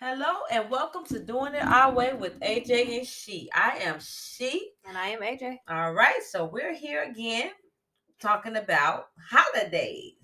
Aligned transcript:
Hello 0.00 0.42
and 0.52 0.70
welcome 0.70 1.04
to 1.06 1.18
Doing 1.18 1.54
It 1.54 1.64
Our 1.64 1.92
Way 1.92 2.12
with 2.12 2.38
AJ 2.40 2.98
and 2.98 3.06
She. 3.06 3.50
I 3.52 3.78
am 3.82 3.98
She. 4.00 4.70
And 4.86 4.96
I 4.96 5.08
am 5.08 5.20
AJ. 5.22 5.58
All 5.68 5.92
right, 5.92 6.22
so 6.22 6.44
we're 6.44 6.74
here 6.74 7.02
again 7.02 7.50
talking 8.24 8.56
about 8.56 9.08
holidays. 9.30 10.14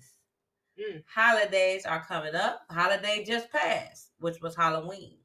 Mm. 0.79 1.03
Holidays 1.13 1.85
are 1.85 2.03
coming 2.03 2.33
up. 2.35 2.61
Holiday 2.71 3.23
just 3.23 3.51
passed, 3.51 4.11
which 4.19 4.41
was 4.41 4.55
Halloween. 4.55 5.17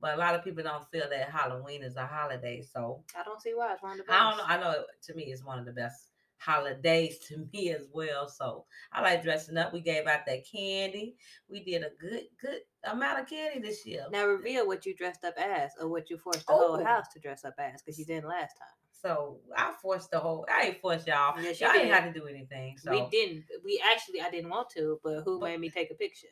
But 0.00 0.14
a 0.14 0.18
lot 0.18 0.34
of 0.34 0.44
people 0.44 0.62
don't 0.62 0.88
feel 0.92 1.08
that 1.10 1.30
Halloween 1.30 1.82
is 1.82 1.96
a 1.96 2.06
holiday. 2.06 2.62
So 2.62 3.02
I 3.18 3.24
don't 3.24 3.40
see 3.42 3.52
why 3.54 3.72
it's 3.72 3.82
one 3.82 3.92
of 3.92 3.98
the 3.98 4.04
best. 4.04 4.20
I 4.20 4.28
don't 4.30 4.38
know. 4.38 4.44
I 4.46 4.58
know 4.60 4.80
it- 4.80 4.86
to 5.04 5.14
me 5.14 5.24
it's 5.24 5.44
one 5.44 5.58
of 5.58 5.64
the 5.64 5.72
best 5.72 6.10
holidays 6.38 7.18
to 7.28 7.48
me 7.52 7.70
as 7.70 7.88
well. 7.92 8.28
So 8.28 8.66
I 8.92 9.00
like 9.02 9.22
dressing 9.24 9.56
up. 9.56 9.72
We 9.72 9.80
gave 9.80 10.06
out 10.06 10.26
that 10.26 10.44
candy. 10.50 11.16
We 11.48 11.64
did 11.64 11.82
a 11.82 11.90
good, 12.00 12.24
good 12.40 12.60
amount 12.84 13.20
of 13.20 13.28
candy 13.28 13.60
this 13.60 13.84
year. 13.86 14.04
Now 14.12 14.26
reveal 14.26 14.66
what 14.68 14.86
you 14.86 14.94
dressed 14.94 15.24
up 15.24 15.34
as 15.38 15.72
or 15.80 15.88
what 15.88 16.10
you 16.10 16.18
forced 16.18 16.46
the 16.46 16.52
whole 16.52 16.76
Oh. 16.80 16.84
house 16.84 17.08
to 17.14 17.18
dress 17.18 17.44
up 17.44 17.54
as 17.58 17.82
because 17.82 17.98
you 17.98 18.04
didn't 18.04 18.28
last 18.28 18.56
time. 18.58 18.68
So 19.04 19.36
I 19.54 19.72
forced 19.82 20.10
the 20.12 20.18
whole. 20.18 20.46
I 20.50 20.68
ain't 20.68 20.80
forced 20.80 21.06
y'all. 21.06 21.38
Yes, 21.38 21.60
y'all 21.60 21.72
didn't 21.72 21.92
have 21.92 22.10
to 22.10 22.18
do 22.18 22.26
anything. 22.26 22.78
So, 22.78 22.90
We 22.90 23.06
didn't. 23.10 23.44
We 23.62 23.82
actually, 23.92 24.22
I 24.22 24.30
didn't 24.30 24.48
want 24.48 24.70
to, 24.70 24.98
but 25.04 25.22
who 25.24 25.38
But- 25.38 25.50
made 25.50 25.60
me 25.60 25.68
take 25.68 25.90
a 25.90 25.94
picture? 25.94 26.28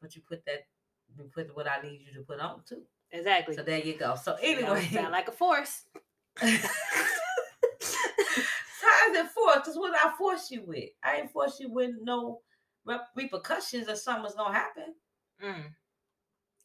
but 0.00 0.14
you 0.14 0.20
put 0.28 0.44
that. 0.44 0.66
You 1.16 1.24
put 1.34 1.56
what 1.56 1.66
I 1.66 1.80
need 1.80 2.02
you 2.06 2.12
to 2.20 2.26
put 2.26 2.40
on 2.40 2.62
too. 2.68 2.82
Exactly. 3.10 3.54
So 3.56 3.62
there 3.62 3.78
you 3.78 3.94
go. 3.96 4.14
So 4.16 4.36
You 4.42 4.60
know, 4.60 4.74
anyway, 4.74 4.88
sound 4.92 5.12
like 5.12 5.28
a 5.28 5.32
force. 5.32 5.84
how 6.36 6.46
is 6.46 6.60
it 9.16 9.26
forced? 9.30 9.60
Because 9.60 9.76
what 9.76 9.94
I 9.94 10.12
force 10.16 10.50
you 10.50 10.62
with? 10.66 10.90
I 11.02 11.16
ain't 11.16 11.32
force 11.32 11.58
you 11.58 11.70
with 11.72 11.92
no 12.02 12.42
repercussions 13.16 13.88
or 13.88 13.96
something's 13.96 14.34
gonna 14.34 14.54
happen. 14.54 14.94
Mm. 15.42 15.64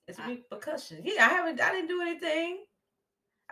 It's 0.08 0.19
I- 0.19 0.28
repercussions. 0.28 1.02
Yeah, 1.06 1.25
I 1.25 1.30
haven't. 1.30 1.62
I 1.62 1.72
didn't 1.72 1.88
do 1.88 2.02
anything. 2.02 2.66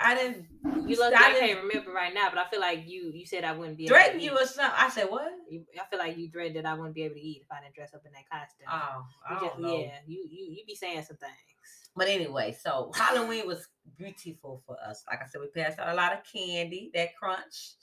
I 0.03 0.15
didn't. 0.15 0.47
You 0.87 0.97
look. 0.97 1.13
I 1.15 1.33
can't 1.39 1.63
remember 1.63 1.91
right 1.91 2.13
now, 2.13 2.29
but 2.29 2.37
I 2.39 2.49
feel 2.49 2.59
like 2.59 2.87
you. 2.87 3.11
You 3.13 3.25
said 3.25 3.43
I 3.43 3.51
wouldn't 3.53 3.77
be 3.77 3.85
able 3.85 3.95
threaten 3.95 4.19
you 4.19 4.31
or 4.33 4.45
something. 4.45 4.75
I 4.77 4.89
said 4.89 5.05
what? 5.09 5.31
You- 5.49 5.65
I 5.79 5.85
feel 5.89 5.99
like 5.99 6.17
you 6.17 6.29
dread 6.29 6.53
that 6.55 6.65
I 6.65 6.73
wouldn't 6.73 6.95
be 6.95 7.03
able 7.03 7.15
to 7.15 7.21
eat 7.21 7.41
if 7.43 7.51
I 7.51 7.61
didn't 7.61 7.75
dress 7.75 7.93
up 7.93 8.01
in 8.05 8.11
that 8.13 8.29
costume. 8.29 8.67
Oh, 8.69 9.05
I 9.29 9.33
You 9.33 9.39
don't 9.39 9.49
just- 9.49 9.59
know. 9.59 9.79
yeah, 9.79 9.99
you 10.07 10.27
you 10.29 10.45
you 10.53 10.65
be 10.65 10.75
saying 10.75 11.03
some 11.03 11.17
things. 11.17 11.89
But 11.95 12.07
anyway, 12.07 12.53
so 12.53 12.91
Halloween 12.95 13.45
was 13.47 13.67
beautiful 13.97 14.63
for 14.65 14.77
us. 14.81 15.03
Like 15.09 15.21
I 15.21 15.27
said, 15.27 15.41
we 15.41 15.47
passed 15.47 15.77
out 15.79 15.89
a 15.89 15.93
lot 15.93 16.13
of 16.13 16.19
candy, 16.23 16.89
that 16.93 17.15
crunch, 17.17 17.73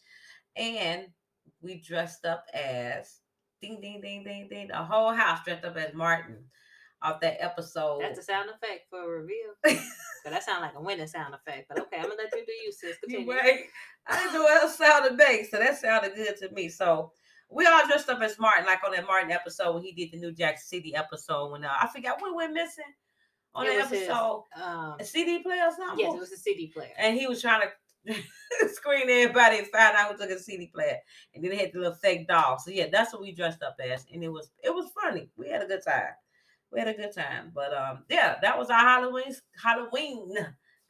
and 0.56 1.08
we 1.60 1.76
dressed 1.80 2.24
up 2.24 2.46
as 2.54 3.20
ding 3.60 3.80
ding 3.80 4.00
ding 4.00 4.24
ding 4.24 4.48
ding. 4.48 4.68
The 4.68 4.76
whole 4.82 5.12
house 5.12 5.44
dressed 5.44 5.64
up 5.64 5.76
as 5.76 5.92
Martin 5.94 6.44
off 7.02 7.20
that 7.20 7.36
episode. 7.40 8.00
That's 8.02 8.18
a 8.18 8.22
sound 8.22 8.50
effect 8.50 8.88
for 8.90 9.02
a 9.02 9.08
reveal. 9.22 9.54
So 10.24 10.30
that 10.30 10.42
sounds 10.42 10.62
like 10.62 10.74
a 10.74 10.82
winning 10.82 11.06
sound 11.06 11.32
effect. 11.32 11.66
But 11.68 11.78
okay, 11.82 11.98
I'm 11.98 12.02
gonna 12.02 12.16
let 12.16 12.34
you 12.34 12.44
do 12.44 12.52
you, 12.52 12.72
sis. 12.72 12.96
You 13.06 13.18
Continue. 13.18 13.32
right. 13.32 13.60
I 14.08 14.18
didn't 14.18 14.34
know 14.34 14.42
what 14.42 14.62
else 14.62 14.76
sounded 14.76 15.16
bass, 15.16 15.50
so 15.52 15.58
that 15.58 15.78
sounded 15.80 16.16
good 16.16 16.36
to 16.38 16.50
me. 16.52 16.68
So 16.68 17.12
we 17.48 17.64
all 17.66 17.86
dressed 17.86 18.08
up 18.10 18.20
as 18.20 18.36
Martin, 18.38 18.66
like 18.66 18.80
on 18.84 18.90
that 18.92 19.06
Martin 19.06 19.30
episode 19.30 19.74
when 19.74 19.84
he 19.84 19.92
did 19.92 20.10
the 20.10 20.18
New 20.18 20.32
Jack 20.32 20.58
City 20.58 20.94
episode. 20.94 21.52
When 21.52 21.64
uh, 21.64 21.70
I 21.80 21.86
forgot 21.86 22.20
what 22.20 22.34
went 22.34 22.52
missing 22.52 22.84
on 23.54 23.66
It 23.66 23.68
that 23.76 23.82
was 23.82 23.90
his, 23.90 24.08
episode, 24.08 24.44
Um, 24.60 24.96
a 24.98 25.04
CD 25.04 25.38
player 25.38 25.62
or 25.66 25.72
something. 25.74 26.00
yes, 26.04 26.14
it 26.14 26.20
was 26.20 26.32
a 26.32 26.36
CD 26.36 26.66
player. 26.66 26.90
and 26.98 27.16
he 27.16 27.28
was 27.28 27.40
trying 27.40 27.62
to 28.06 28.14
screen 28.74 29.08
everybody 29.08 29.58
and 29.58 29.66
find 29.68 29.96
out 29.96 30.10
who 30.10 30.18
took 30.18 30.30
a 30.36 30.38
CD 30.40 30.66
player. 30.66 30.98
And 31.34 31.44
then 31.44 31.52
they 31.52 31.58
had 31.58 31.72
the 31.72 31.78
little 31.78 31.94
fake 31.94 32.26
doll. 32.26 32.58
So 32.58 32.70
yeah, 32.72 32.88
that's 32.90 33.12
what 33.12 33.22
we 33.22 33.32
dressed 33.32 33.62
up 33.62 33.76
as, 33.82 34.04
and 34.12 34.22
it 34.24 34.28
was 34.28 34.50
it 34.64 34.74
was 34.74 34.90
funny. 35.00 35.30
We 35.36 35.48
had 35.48 35.62
a 35.62 35.66
good 35.66 35.84
time. 35.86 36.10
We 36.72 36.78
had 36.80 36.88
a 36.88 36.94
good 36.94 37.14
time. 37.14 37.52
But 37.54 37.72
um, 37.74 38.04
yeah, 38.08 38.36
that 38.42 38.58
was 38.58 38.70
our 38.70 38.80
Halloween 38.80 39.34
Halloween 39.62 40.34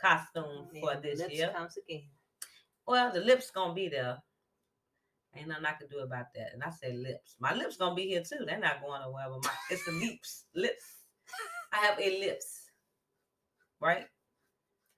costume 0.01 0.69
for 0.81 0.93
And 0.93 1.03
this 1.03 1.19
lips 1.21 1.35
year. 1.35 1.53
comes 1.55 1.77
again. 1.77 2.09
Well, 2.87 3.13
the 3.13 3.21
lips 3.21 3.51
gonna 3.51 3.75
be 3.75 3.89
there. 3.89 4.19
Ain't 5.37 5.49
nothing 5.49 5.67
I 5.67 5.73
can 5.73 5.89
do 5.89 5.99
about 5.99 6.27
that. 6.35 6.53
And 6.55 6.63
I 6.63 6.71
said 6.71 6.97
lips. 6.97 7.37
My 7.39 7.55
lips 7.55 7.77
gonna 7.77 7.95
be 7.95 8.07
here 8.09 8.23
too. 8.23 8.45
They're 8.47 8.59
not 8.59 8.83
going 8.83 9.03
nowhere. 9.03 9.27
But 9.29 9.45
my 9.45 9.51
it's 9.71 9.85
the 9.85 9.93
lips. 9.93 10.47
Lips. 10.55 10.85
I 11.73 11.77
have 11.79 11.99
a 12.01 12.21
lips. 12.21 12.63
Right? 13.81 14.07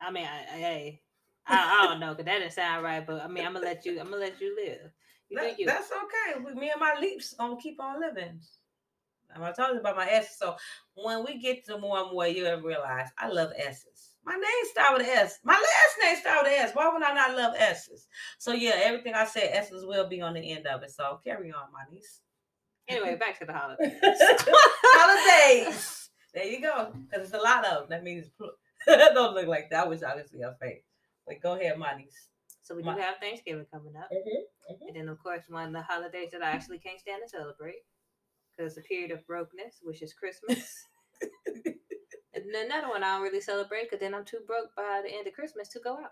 I 0.00 0.10
mean, 0.10 0.24
I, 0.24 0.54
I, 0.54 0.58
hey, 0.58 1.02
I, 1.46 1.80
I 1.82 1.86
don't 1.88 2.00
know, 2.00 2.14
cause 2.14 2.24
that 2.24 2.38
didn't 2.38 2.52
sound 2.52 2.82
right. 2.84 3.06
But 3.06 3.20
I 3.22 3.26
mean, 3.26 3.44
I'm 3.44 3.52
gonna 3.52 3.66
let 3.66 3.84
you. 3.84 3.98
I'm 4.00 4.06
gonna 4.06 4.16
let 4.18 4.40
you 4.40 4.56
live. 4.56 4.90
You 5.28 5.38
That- 5.38 5.58
you. 5.58 5.66
that's 5.66 5.90
okay. 5.90 6.54
Me 6.54 6.70
and 6.70 6.80
my 6.80 6.96
leaps 6.98 7.34
gonna 7.34 7.56
keep 7.60 7.80
on 7.80 8.00
living. 8.00 8.40
And 9.34 9.44
I 9.44 9.52
told 9.52 9.74
you 9.74 9.80
about 9.80 9.96
my 9.96 10.08
S's. 10.08 10.38
So 10.38 10.56
when 10.94 11.24
we 11.24 11.38
get 11.38 11.64
to 11.66 11.78
more 11.78 11.98
and 11.98 12.12
more, 12.12 12.26
you'll 12.26 12.60
realize 12.60 13.08
I 13.18 13.28
love 13.28 13.52
S's. 13.56 14.16
My 14.24 14.34
name 14.34 14.70
start 14.70 14.98
with 14.98 15.08
S. 15.08 15.38
My 15.44 15.54
last 15.54 15.96
name 16.02 16.16
start 16.16 16.44
with 16.44 16.52
S. 16.52 16.72
Why 16.74 16.92
would 16.92 17.02
I 17.02 17.14
not 17.14 17.36
love 17.36 17.54
S's? 17.56 18.06
So 18.38 18.52
yeah, 18.52 18.74
everything 18.82 19.14
I 19.14 19.24
said, 19.24 19.50
S's 19.52 19.86
will 19.86 20.08
be 20.08 20.20
on 20.20 20.34
the 20.34 20.52
end 20.52 20.66
of 20.66 20.82
it. 20.82 20.90
So 20.90 21.20
carry 21.24 21.52
on, 21.52 21.72
my 21.72 21.84
niece. 21.90 22.20
Anyway, 22.88 23.16
back 23.16 23.38
to 23.38 23.46
the 23.46 23.52
holidays. 23.52 23.92
Holidays. 24.02 26.10
There 26.34 26.44
you 26.44 26.60
go. 26.60 26.92
Because 27.08 27.26
it's 27.26 27.34
a 27.34 27.38
lot 27.38 27.64
of 27.64 27.80
them. 27.80 27.86
That 27.90 28.04
means 28.04 28.26
don't 28.86 29.34
look 29.34 29.46
like 29.46 29.70
that. 29.70 29.86
I 29.86 29.88
wish 29.88 30.02
I 30.02 30.16
could 30.16 30.28
see 30.28 30.40
her 30.40 30.56
face. 30.60 30.82
But 31.26 31.40
go 31.40 31.54
ahead, 31.54 31.78
my 31.78 31.94
niece. 31.96 32.28
So 32.62 32.76
we 32.76 32.82
do 32.84 32.90
have 32.90 33.16
Thanksgiving 33.20 33.66
coming 33.72 33.96
up, 33.96 34.08
mm-hmm, 34.14 34.72
mm-hmm. 34.72 34.86
and 34.86 34.96
then 34.96 35.08
of 35.08 35.20
course 35.20 35.42
one 35.48 35.66
of 35.66 35.72
the 35.72 35.82
holidays 35.82 36.28
that 36.30 36.40
I 36.40 36.50
actually 36.50 36.78
can't 36.78 37.00
stand 37.00 37.20
to 37.24 37.28
celebrate, 37.28 37.82
because 38.56 38.74
the 38.74 38.82
period 38.82 39.10
of 39.10 39.26
brokenness, 39.26 39.78
which 39.82 40.02
is 40.02 40.12
Christmas. 40.12 40.86
and 41.64 42.44
then 42.52 42.66
another 42.66 42.88
one 42.88 43.02
I 43.02 43.14
don't 43.14 43.22
really 43.22 43.40
celebrate, 43.40 43.84
because 43.84 44.00
then 44.00 44.14
I'm 44.14 44.24
too 44.24 44.40
broke 44.46 44.74
by 44.76 45.02
the 45.04 45.12
end 45.12 45.26
of 45.26 45.32
Christmas 45.34 45.68
to 45.68 45.80
go 45.80 45.94
out, 45.94 46.10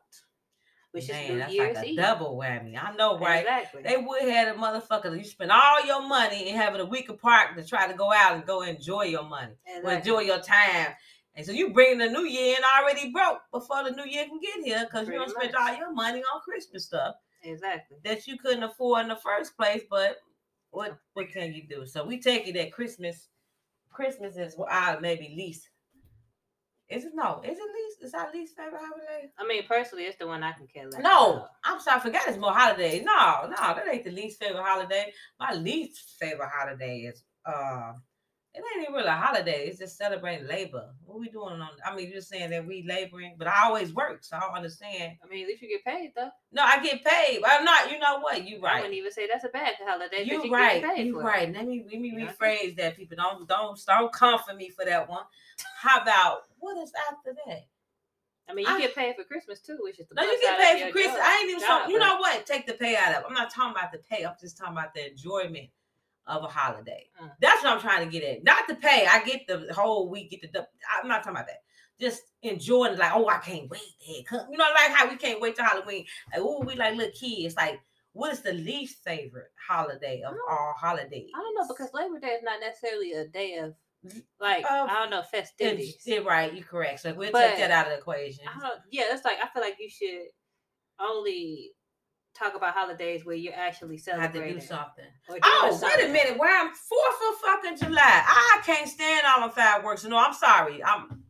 which 0.93 1.09
Man, 1.09 1.22
is 1.25 1.31
New 1.31 1.38
that's 1.38 1.53
Year's 1.53 1.77
like 1.77 1.84
a 1.87 1.88
Eve. 1.91 1.97
double 1.97 2.37
whammy. 2.37 2.77
I 2.82 2.94
know, 2.97 3.19
right? 3.19 3.41
Exactly. 3.41 3.82
They 3.82 3.97
would 3.97 4.22
have 4.22 4.56
a 4.56 4.59
motherfucker. 4.59 5.16
You 5.16 5.25
spend 5.25 5.50
all 5.53 5.84
your 5.87 6.06
money 6.06 6.48
and 6.50 6.56
having 6.60 6.81
a 6.81 6.87
week 6.87 7.09
apart 7.09 7.56
to 7.56 7.65
try 7.65 7.87
to 7.87 7.94
go 7.94 8.12
out 8.12 8.34
and 8.37 8.47
go 8.47 8.62
enjoy 8.62 9.03
your 9.04 9.25
money, 9.25 9.54
Exactly. 9.66 9.94
enjoy 9.97 10.21
your 10.21 10.41
time. 10.41 10.88
And 11.34 11.47
so 11.47 11.53
you 11.53 11.72
bring 11.72 11.98
the 11.98 12.09
new 12.09 12.25
year 12.25 12.56
in 12.56 12.62
already 12.81 13.12
broke 13.12 13.38
before 13.53 13.84
the 13.84 13.93
new 13.93 14.04
year 14.04 14.25
can 14.25 14.41
get 14.41 14.65
here 14.65 14.84
because 14.84 15.06
you 15.06 15.15
don't 15.15 15.31
spend 15.31 15.54
all 15.54 15.72
your 15.77 15.93
money 15.93 16.19
on 16.19 16.41
Christmas 16.41 16.87
stuff 16.87 17.15
Exactly. 17.44 17.98
that 18.04 18.27
you 18.27 18.37
couldn't 18.38 18.65
afford 18.65 19.03
in 19.03 19.09
the 19.09 19.16
first 19.16 19.56
place. 19.56 19.82
But 19.88 20.16
what 20.71 20.99
what 21.15 21.31
can 21.31 21.53
you 21.53 21.62
do? 21.69 21.87
So 21.87 22.05
we 22.05 22.21
take 22.21 22.47
it 22.47 22.55
that 22.55 22.73
Christmas, 22.73 23.29
Christmas 23.91 24.37
is 24.37 24.56
what 24.56 24.71
our 24.71 25.01
maybe 25.01 25.34
least. 25.37 25.69
Is 26.89 27.05
it 27.05 27.12
no? 27.15 27.43
Is 27.45 27.59
it 27.59 27.62
least? 27.62 28.03
Is 28.03 28.15
our 28.15 28.33
least 28.33 28.56
favorite 28.56 28.81
holiday? 28.81 29.31
I 29.39 29.47
mean, 29.47 29.62
personally, 29.69 30.05
it's 30.05 30.17
the 30.17 30.27
one 30.27 30.43
I 30.43 30.53
can 30.53 30.67
care 30.67 30.89
less. 30.89 31.03
No, 31.03 31.33
about. 31.33 31.49
I'm 31.65 31.81
sorry, 31.81 31.99
I 31.99 32.01
forgot 32.01 32.28
it's 32.28 32.39
more 32.39 32.53
holidays. 32.53 33.03
No, 33.05 33.43
no, 33.43 33.57
that 33.57 33.84
ain't 33.93 34.05
the 34.05 34.11
least 34.11 34.41
favorite 34.41 34.62
holiday. 34.65 35.12
My 35.39 35.53
least 35.53 36.17
favorite 36.19 36.49
holiday 36.51 37.01
is 37.01 37.23
uh 37.45 37.93
it 38.59 38.65
ain't 38.77 38.83
even 38.83 38.95
really 38.95 39.09
a 39.09 39.13
holiday, 39.13 39.67
it's 39.67 39.79
just 39.79 39.97
celebrating 39.97 40.47
labor. 40.47 40.91
What 41.05 41.21
we 41.21 41.29
doing 41.29 41.61
on 41.61 41.69
I 41.87 41.95
mean 41.95 42.11
you're 42.11 42.21
saying 42.21 42.51
that 42.51 42.67
we 42.67 42.85
laboring, 42.87 43.37
but 43.39 43.47
I 43.49 43.65
always 43.67 43.93
work, 43.95 44.25
so 44.25 44.37
I 44.37 44.41
don't 44.41 44.55
understand. 44.55 45.17
I 45.25 45.29
mean, 45.29 45.43
at 45.45 45.49
least 45.49 45.63
you 45.63 45.69
get 45.69 45.85
paid 45.85 46.13
though. 46.17 46.31
No, 46.53 46.63
I 46.63 46.83
get 46.83 47.05
paid, 47.05 47.41
I'm 47.47 47.65
not, 47.65 47.91
you 47.91 47.99
know 47.99 48.19
what? 48.21 48.45
You 48.47 48.61
right. 48.61 48.75
I 48.75 48.81
wouldn't 48.81 48.95
even 48.95 49.13
say 49.13 49.27
that's 49.31 49.45
a 49.45 49.49
bad 49.49 49.75
holiday. 49.87 50.25
You 50.25 50.45
you 50.45 50.53
right, 50.53 50.81
Get 50.83 50.97
paid 50.97 51.07
you 51.07 51.15
for 51.15 51.22
it. 51.22 51.25
right. 51.25 51.55
Let 51.55 51.66
me 51.66 51.84
let 51.91 52.01
me 52.01 52.15
Yeah. 52.16 52.33
rephrase 52.33 52.77
that. 52.77 52.97
People 52.97 53.16
don't 53.16 53.49
don't 53.49 53.81
don't 53.87 54.13
come 54.13 54.39
for 54.47 54.55
me 54.55 54.71
for 54.71 54.84
that 54.84 55.09
one. 55.09 55.25
How 55.81 56.01
about 56.03 56.45
what 56.59 56.77
is 56.78 56.93
after 57.11 57.34
that? 57.47 57.66
I 58.51 58.54
mean, 58.54 58.66
you 58.66 58.75
I- 58.75 58.81
get 58.81 58.95
paid 58.95 59.15
for 59.15 59.25
Christmas 59.25 59.61
too, 59.61 59.77
which 59.83 59.99
is 60.01 60.09
the 60.09 60.15
No, 60.15 60.22
you 60.22 60.41
get 60.41 60.59
paid 60.59 60.87
for 60.87 60.93
Christmas. 60.93 61.16
job- 61.16 61.25
I 61.25 61.39
ain't 61.41 61.51
even 61.51 61.61
so. 61.61 61.66
job, 61.66 61.91
You 61.91 61.99
know 61.99 62.16
what? 62.16 62.47
Take 62.47 62.66
the 62.66 62.72
pay 62.75 62.97
out 62.97 63.15
of. 63.15 63.25
I'm 63.27 63.34
not 63.34 63.51
talking 63.53 63.72
about 63.77 63.93
the 63.93 63.99
pay. 63.99 64.25
I'm 64.25 64.34
just 64.41 64.57
talking 64.57 64.72
about 64.72 64.95
the 64.95 65.11
enjoyment 65.11 65.69
of 66.28 66.45
a 66.45 66.47
holiday. 66.48 67.07
Mm. 67.21 67.30
That's 67.41 67.63
what 67.63 67.72
I'm 67.72 67.80
trying 67.80 68.04
to 68.04 68.13
get 68.13 68.22
at. 68.22 68.45
Not 68.45 68.69
to 68.69 68.75
pay. 68.75 69.07
I 69.10 69.22
get 69.25 69.47
the 69.47 69.72
whole 69.75 70.09
week. 70.09 70.30
Get 70.30 70.53
the. 70.53 70.66
I'm 71.01 71.09
not 71.09 71.19
talking 71.25 71.33
about 71.36 71.47
that. 71.47 71.63
Just 72.01 72.22
enjoying 72.42 72.92
it. 72.92 72.98
Like, 72.98 73.13
oh, 73.15 73.28
I 73.28 73.39
can't 73.39 73.69
wait. 73.69 73.80
Hey, 73.98 74.22
come. 74.22 74.47
You 74.51 74.59
know, 74.59 74.66
like 74.75 74.92
how 74.95 75.09
we 75.09 75.16
can't 75.16 75.41
wait 75.41 75.57
to 75.57 75.65
Halloween. 75.65 76.04
Like, 76.33 76.41
oh, 76.42 76.63
we 76.65 76.75
like 76.77 76.95
little 76.97 77.13
kids. 77.13 77.57
Like, 77.57 77.80
what 78.13 78.33
is 78.33 78.41
the 78.41 78.53
least 78.53 79.03
favorite 79.04 79.51
holiday 79.69 80.22
of 80.22 80.34
all 80.48 80.75
holidays? 80.77 81.30
I 81.34 81.39
don't 81.39 81.54
know 81.54 81.66
because 81.69 81.92
Labor 81.92 82.21
Day 82.21 82.28
is 82.34 82.42
not 82.42 82.60
necessarily 82.60 83.13
a 83.13 83.27
day 83.27 83.57
of 83.57 83.75
like 84.41 84.65
Of- 84.65 84.89
I 84.89 84.95
don't 85.01 85.10
know 85.10 85.22
festivities. 85.22 86.03
Yeah, 86.04 86.19
right. 86.19 86.54
You're 86.54 86.65
correct. 86.65 87.01
So 87.01 87.13
we'll 87.15 87.33
But- 87.33 87.48
take 87.51 87.59
that 87.59 87.71
out 87.71 87.86
of 87.86 87.92
the 87.92 87.98
equation. 87.98 88.45
I 88.47 88.60
don't. 88.60 88.80
Yeah, 88.91 89.04
it's 89.10 89.25
like 89.25 89.39
I 89.42 89.48
feel 89.48 89.63
like 89.63 89.77
you 89.80 89.89
should 89.91 90.27
only 91.01 91.72
talk 92.39 92.55
about 92.55 92.75
holidays 92.75 93.25
where 93.25 93.37
you're 93.37 93.55
actually 93.55 94.01
Have 94.07 94.33
to 94.33 94.53
do 94.53 94.61
something. 94.61 95.05
Oh, 95.43 95.81
wait 95.83 96.09
a 96.09 96.13
minute. 96.13 96.39
Where 96.39 96.57
I'm 96.57 96.73
Fourth 96.73 97.19
of 97.31 97.39
fucking 97.39 97.89
July. 97.89 98.23
I 98.27 98.61
can't 98.65 98.89
stand 98.89 99.27
all 99.27 99.49
the 99.49 99.55
fireworks. 99.55 100.05
No, 100.05 100.19
I'm 100.19 100.35
sorry. 100.35 100.83
I'm 100.83 101.23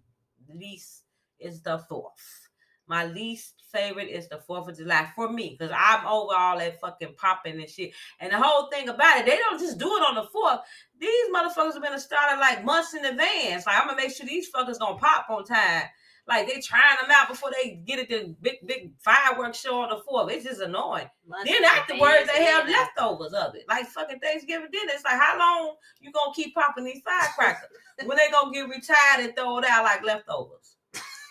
least 0.54 1.04
is 1.38 1.62
the 1.62 1.78
fourth. 1.88 2.48
My 2.86 3.04
least 3.04 3.54
favorite 3.70 4.08
is 4.08 4.28
the 4.28 4.38
Fourth 4.38 4.68
of 4.68 4.78
July 4.78 5.10
for 5.14 5.30
me 5.30 5.56
because 5.58 5.74
I'm 5.76 6.06
over 6.06 6.34
all 6.34 6.58
that 6.58 6.80
fucking 6.80 7.14
popping 7.18 7.60
and 7.60 7.68
shit. 7.68 7.92
And 8.18 8.32
the 8.32 8.38
whole 8.38 8.70
thing 8.70 8.88
about 8.88 9.18
it, 9.18 9.26
they 9.26 9.36
don't 9.36 9.60
just 9.60 9.78
do 9.78 9.86
it 9.86 10.02
on 10.08 10.14
the 10.14 10.24
fourth. 10.32 10.60
These 10.98 11.30
motherfuckers 11.34 11.74
have 11.74 11.82
been 11.82 11.98
started 12.00 12.40
like 12.40 12.64
months 12.64 12.94
in 12.94 13.04
advance. 13.04 13.66
Like 13.66 13.76
I'm 13.80 13.88
gonna 13.88 14.00
make 14.00 14.14
sure 14.14 14.26
these 14.26 14.50
fuckers 14.50 14.78
gonna 14.78 14.98
pop 14.98 15.26
on 15.28 15.44
time. 15.44 15.84
Like 16.28 16.46
they 16.46 16.60
trying 16.60 16.96
them 17.00 17.10
out 17.10 17.28
before 17.28 17.50
they 17.50 17.76
get 17.86 17.98
it 17.98 18.10
the 18.10 18.36
big 18.42 18.56
big 18.66 18.92
fireworks 18.98 19.60
show 19.60 19.80
on 19.80 19.88
the 19.88 20.02
fourth. 20.06 20.30
It's 20.30 20.44
just 20.44 20.60
annoying. 20.60 21.08
Then 21.46 21.64
afterwards, 21.64 22.28
they 22.30 22.44
have 22.44 22.68
leftovers 22.68 23.32
of 23.32 23.54
it, 23.54 23.64
like 23.66 23.86
fucking 23.86 24.20
Thanksgiving 24.20 24.68
dinner. 24.70 24.92
It's 24.94 25.04
like 25.04 25.18
how 25.18 25.38
long 25.38 25.76
you 26.00 26.12
gonna 26.12 26.34
keep 26.34 26.54
popping 26.54 26.84
these 26.84 27.00
firecrackers 27.02 27.70
when 28.04 28.18
they 28.18 28.30
gonna 28.30 28.52
get 28.52 28.68
retired 28.68 29.24
and 29.24 29.34
throw 29.34 29.58
it 29.58 29.64
out 29.64 29.84
like 29.84 30.04
leftovers? 30.04 30.76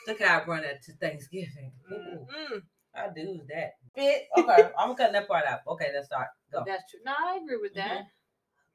Look 0.07 0.19
how 0.21 0.39
I 0.39 0.45
run 0.45 0.63
that 0.63 0.81
to 0.83 0.93
Thanksgiving. 0.93 1.73
Mm-mm. 1.91 2.61
I 2.95 3.09
do 3.15 3.41
that. 3.49 3.73
Bit 3.95 4.23
okay. 4.35 4.69
I'm 4.79 4.95
cutting 4.95 5.13
that 5.13 5.27
part 5.27 5.45
out. 5.45 5.59
Okay, 5.67 5.89
let's 5.93 6.07
start. 6.07 6.27
Go. 6.51 6.63
That's 6.65 6.89
true. 6.89 7.01
No, 7.05 7.13
I 7.15 7.39
agree 7.43 7.57
with 7.61 7.75
that. 7.75 7.99
Mhm. 7.99 8.05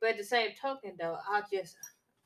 But 0.00 0.10
at 0.10 0.18
the 0.18 0.24
same 0.24 0.50
token, 0.60 0.96
though, 1.00 1.18
I 1.28 1.42
just 1.52 1.76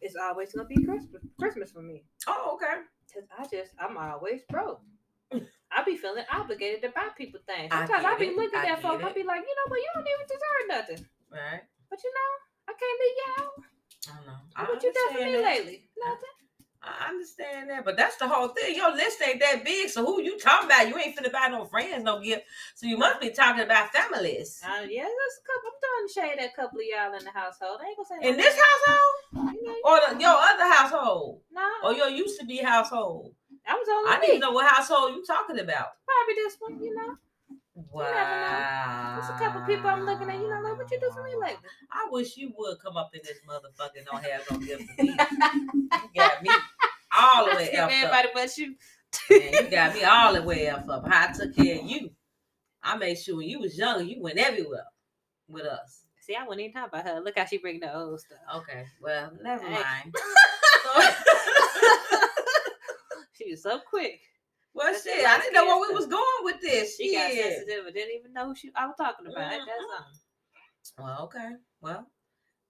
it's 0.03 0.17
always 0.17 0.53
gonna 0.53 0.69
be 0.69 0.85
Christmas. 0.85 1.23
Christmas 1.39 1.73
for 1.73 1.81
me. 1.81 2.05
Oh, 2.27 2.57
okay. 2.57 2.83
Cause 3.17 3.25
I 3.33 3.49
just 3.49 3.73
I'm 3.81 3.97
always 3.97 4.43
broke. 4.51 4.85
I 5.33 5.83
be 5.85 5.97
feeling 5.97 6.29
obligated 6.31 6.83
to 6.83 6.91
buy 6.93 7.09
people 7.17 7.41
things. 7.49 7.73
I 7.73 7.89
Sometimes 7.89 8.05
I, 8.05 8.11
get 8.11 8.21
be 8.21 8.27
it. 8.27 8.37
looking 8.37 8.61
I 8.61 8.77
at 8.77 8.83
folks, 8.83 9.01
get 9.01 9.11
I 9.11 9.15
be 9.17 9.25
like, 9.25 9.41
you 9.41 9.57
know, 9.57 9.67
what, 9.73 9.81
you 9.81 9.91
don't 9.97 10.05
even 10.05 10.27
deserve 10.29 10.65
nothing. 10.69 11.01
Right. 11.33 11.65
But 11.89 12.05
you 12.05 12.13
know, 12.13 12.31
I 12.69 12.73
can't 12.77 12.99
leave 13.01 13.17
you 13.17 13.29
out. 13.41 13.55
I 14.05 14.17
don't 14.21 14.27
know. 14.29 14.41
I 14.53 14.65
what 14.69 14.83
you 14.83 14.93
done 14.93 15.17
for 15.17 15.25
me 15.25 15.33
lately? 15.41 15.89
Nothing. 15.97 16.37
I 16.87 17.09
understand 17.09 17.69
that, 17.71 17.85
but 17.85 17.97
that's 17.97 18.17
the 18.17 18.29
whole 18.29 18.49
thing. 18.49 18.77
Your 18.77 18.95
list 18.95 19.21
ain't 19.27 19.41
that 19.41 19.65
big, 19.65 19.89
so 19.91 20.05
who 20.07 20.23
you 20.23 20.39
talking 20.39 20.67
about? 20.69 20.89
You 20.89 20.97
ain't 20.99 21.17
finna 21.17 21.33
buy 21.33 21.49
no 21.49 21.65
friends, 21.65 22.05
no 22.05 22.21
gift. 22.21 22.45
So 22.75 22.87
you 22.87 22.97
must 22.97 23.21
be 23.21 23.31
talking 23.31 23.63
about 23.65 23.93
families. 23.93 24.63
Uh, 24.65 24.83
yeah, 24.89 25.03
there's 25.03 25.37
a 25.39 25.45
couple. 25.47 25.67
I'm 25.67 26.13
throwing 26.15 26.31
shade 26.31 26.39
at 26.45 26.53
a 26.53 26.57
couple 26.57 26.79
of 26.79 26.87
y'all 26.87 27.19
in 27.19 27.25
the 27.25 27.31
household. 27.33 27.81
I 27.83 27.89
ain't 27.89 27.97
gonna 27.97 28.23
say 28.23 28.29
In 28.29 28.37
this 28.37 28.57
household? 28.57 29.55
You 29.55 29.65
know, 29.65 29.75
Or 29.85 30.01
the, 30.15 30.21
your 30.21 30.31
other 30.37 30.73
household? 30.73 31.41
nah, 31.53 31.63
Or 31.85 31.93
your 31.93 32.09
used 32.09 32.39
to 32.41 32.47
be 32.47 32.59
household? 32.59 33.35
I 33.69 33.75
was 33.75 33.89
only 33.91 34.11
I 34.13 34.35
to 34.35 34.39
know 34.39 34.53
what 34.53 34.71
household 34.71 35.15
you 35.17 35.25
talking 35.27 35.59
about. 35.59 35.89
Probably 36.07 36.35
this 36.37 36.57
one. 36.61 36.81
You 36.83 36.95
know, 36.95 37.17
Wow. 37.93 39.17
there's 39.19 39.29
a 39.29 39.45
couple 39.45 39.61
people 39.67 39.91
I'm 39.91 40.05
looking 40.07 40.29
at. 40.31 40.37
You 40.37 40.49
know, 40.49 40.61
like 40.63 40.79
what 40.79 40.91
you 40.91 41.01
do 41.01 41.11
for 41.13 41.23
me 41.25 41.33
lately? 41.41 41.69
I 41.91 42.07
wish 42.11 42.37
you 42.37 42.53
would 42.57 42.79
come 42.81 42.97
up 42.97 43.11
in 43.15 43.21
this 43.25 43.39
motherfucker 43.49 43.99
and 43.99 44.07
don't 44.07 44.25
have 44.25 44.43
no 44.51 44.59
gift 44.59 44.83
me. 44.99 45.09
You 45.09 45.17
got 46.15 46.43
me 46.43 46.51
all 47.17 47.49
the 47.51 47.57
way 47.57 47.77
up. 47.77 47.91
everybody 47.91 48.29
but 48.35 48.57
you. 48.59 48.75
Man, 49.31 49.53
you 49.53 49.71
got 49.71 49.95
me 49.95 50.05
all 50.05 50.35
the 50.35 50.43
way 50.43 50.69
up. 50.69 50.89
up. 50.89 51.07
How 51.09 51.29
I 51.29 51.33
took 51.33 51.55
care 51.57 51.79
of 51.79 51.85
you. 51.85 52.11
I 52.83 52.97
made 52.97 53.19
sure 53.19 53.37
when 53.37 53.49
you 53.49 53.61
was 53.61 53.77
younger, 53.79 54.05
you 54.05 54.21
went 54.21 54.39
everywhere 54.39 54.85
with 55.49 55.65
us. 55.65 56.03
See, 56.21 56.35
I 56.37 56.43
wouldn't 56.43 56.61
even 56.61 56.73
talk 56.73 56.89
about 56.89 57.07
her. 57.07 57.21
Look 57.21 57.39
how 57.39 57.45
she 57.45 57.59
bring 57.59 57.81
the 57.81 57.95
old 57.97 58.21
stuff. 58.21 58.39
Okay, 58.57 58.85
well, 59.01 59.33
never 59.43 59.65
Hey. 59.65 59.75
mind. 59.75 60.15
she 63.33 63.51
was 63.51 63.63
so 63.63 63.81
quick. 63.89 64.21
well, 64.75 64.93
That's 64.93 65.05
shit, 65.05 65.25
I 65.27 65.39
didn't 65.41 65.55
know 65.55 65.67
where 65.67 65.89
we 65.89 65.95
was 65.95 66.07
going 66.07 66.23
with 66.43 66.61
this. 66.61 66.97
She 66.97 67.15
got 67.15 67.31
Shit. 67.31 67.55
sensitive 67.57 67.93
didn't 67.95 68.15
even 68.19 68.33
know 68.33 68.49
who 68.49 68.55
she 68.55 68.71
I 68.75 68.87
was 68.87 68.95
talking 68.99 69.27
about. 69.27 69.53
Ain't 69.53 69.67
that 69.67 69.79
Mhm. 69.79 69.97
something? 69.97 70.21
Well, 70.99 71.23
okay. 71.25 71.51
Well, 71.81 72.11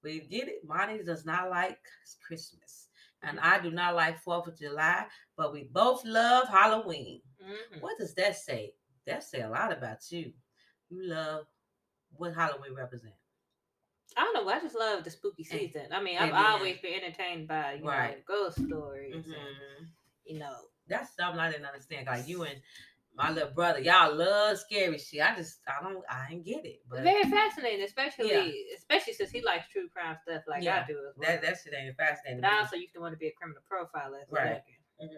we 0.02 0.20
get 0.20 0.48
it. 0.48 0.64
Monty 0.64 1.02
does 1.02 1.24
not 1.24 1.50
like 1.50 1.78
Christmas. 2.26 2.85
And 3.22 3.40
I 3.40 3.58
do 3.60 3.70
not 3.70 3.94
like 3.94 4.20
Fourth 4.20 4.46
of 4.46 4.58
July, 4.58 5.06
but 5.36 5.52
we 5.52 5.64
both 5.64 6.04
love 6.04 6.48
Halloween. 6.48 7.22
Mhm. 7.42 7.80
What 7.80 7.98
does 7.98 8.14
that 8.14 8.36
say? 8.36 8.74
That 9.06 9.22
say 9.24 9.40
a 9.42 9.48
lot 9.48 9.72
about 9.72 10.10
you. 10.10 10.32
You 10.90 11.02
love 11.08 11.46
what 12.10 12.34
Halloween 12.34 12.74
represents. 12.74 13.16
I 14.16 14.22
don't 14.24 14.34
know. 14.34 14.48
I 14.50 14.60
just 14.60 14.74
love 14.74 15.04
the 15.04 15.10
spooky 15.10 15.44
season. 15.44 15.92
I 15.92 16.02
mean, 16.02 16.16
I've 16.16 16.32
and 16.32 16.46
always 16.46 16.78
been 16.78 17.02
entertained 17.02 17.48
by 17.48 17.74
you 17.74 17.84
know 17.84 18.14
ghost 18.26 18.64
stories 18.66 19.14
and 19.14 19.24
Mhm. 19.24 19.88
you 20.24 20.38
know 20.38 20.70
That's 20.88 21.14
something 21.16 21.40
I 21.40 21.50
didn't 21.50 21.66
understand. 21.66 22.06
Like 22.06 22.28
you 22.28 22.44
and 22.44 22.62
my 23.16 23.30
little 23.30 23.50
brother, 23.50 23.80
y'all 23.80 24.14
love 24.14 24.58
scary 24.58 24.98
shit. 24.98 25.22
I 25.22 25.34
just 25.36 25.58
I 25.66 25.82
don't 25.82 26.04
I 26.08 26.28
ain't 26.32 26.44
get 26.44 26.64
it. 26.64 26.80
But 26.88 27.02
very 27.02 27.24
fascinating, 27.24 27.84
especially 27.84 28.64
especially 28.76 29.14
since 29.14 29.30
he 29.30 29.40
likes 29.42 29.68
true 29.72 29.88
crime 29.88 30.16
stuff 30.22 30.42
like 30.46 30.62
Yeah, 30.62 30.82
I 30.84 30.86
do 30.86 30.98
as 30.98 31.16
well. 31.16 31.28
that 31.30 31.42
that 31.42 31.56
shit 31.64 31.74
ain't 31.74 31.96
fascinating. 31.96 32.42
but 32.42 32.50
I 32.52 32.58
also 32.60 32.76
used 32.76 32.92
to 32.94 33.00
want 33.00 33.12
to 33.14 33.18
be 33.18 33.28
a 33.28 33.32
criminal 33.32 33.62
profiler 33.70 34.20
Right. 34.30 34.62
Mhm. 35.02 35.08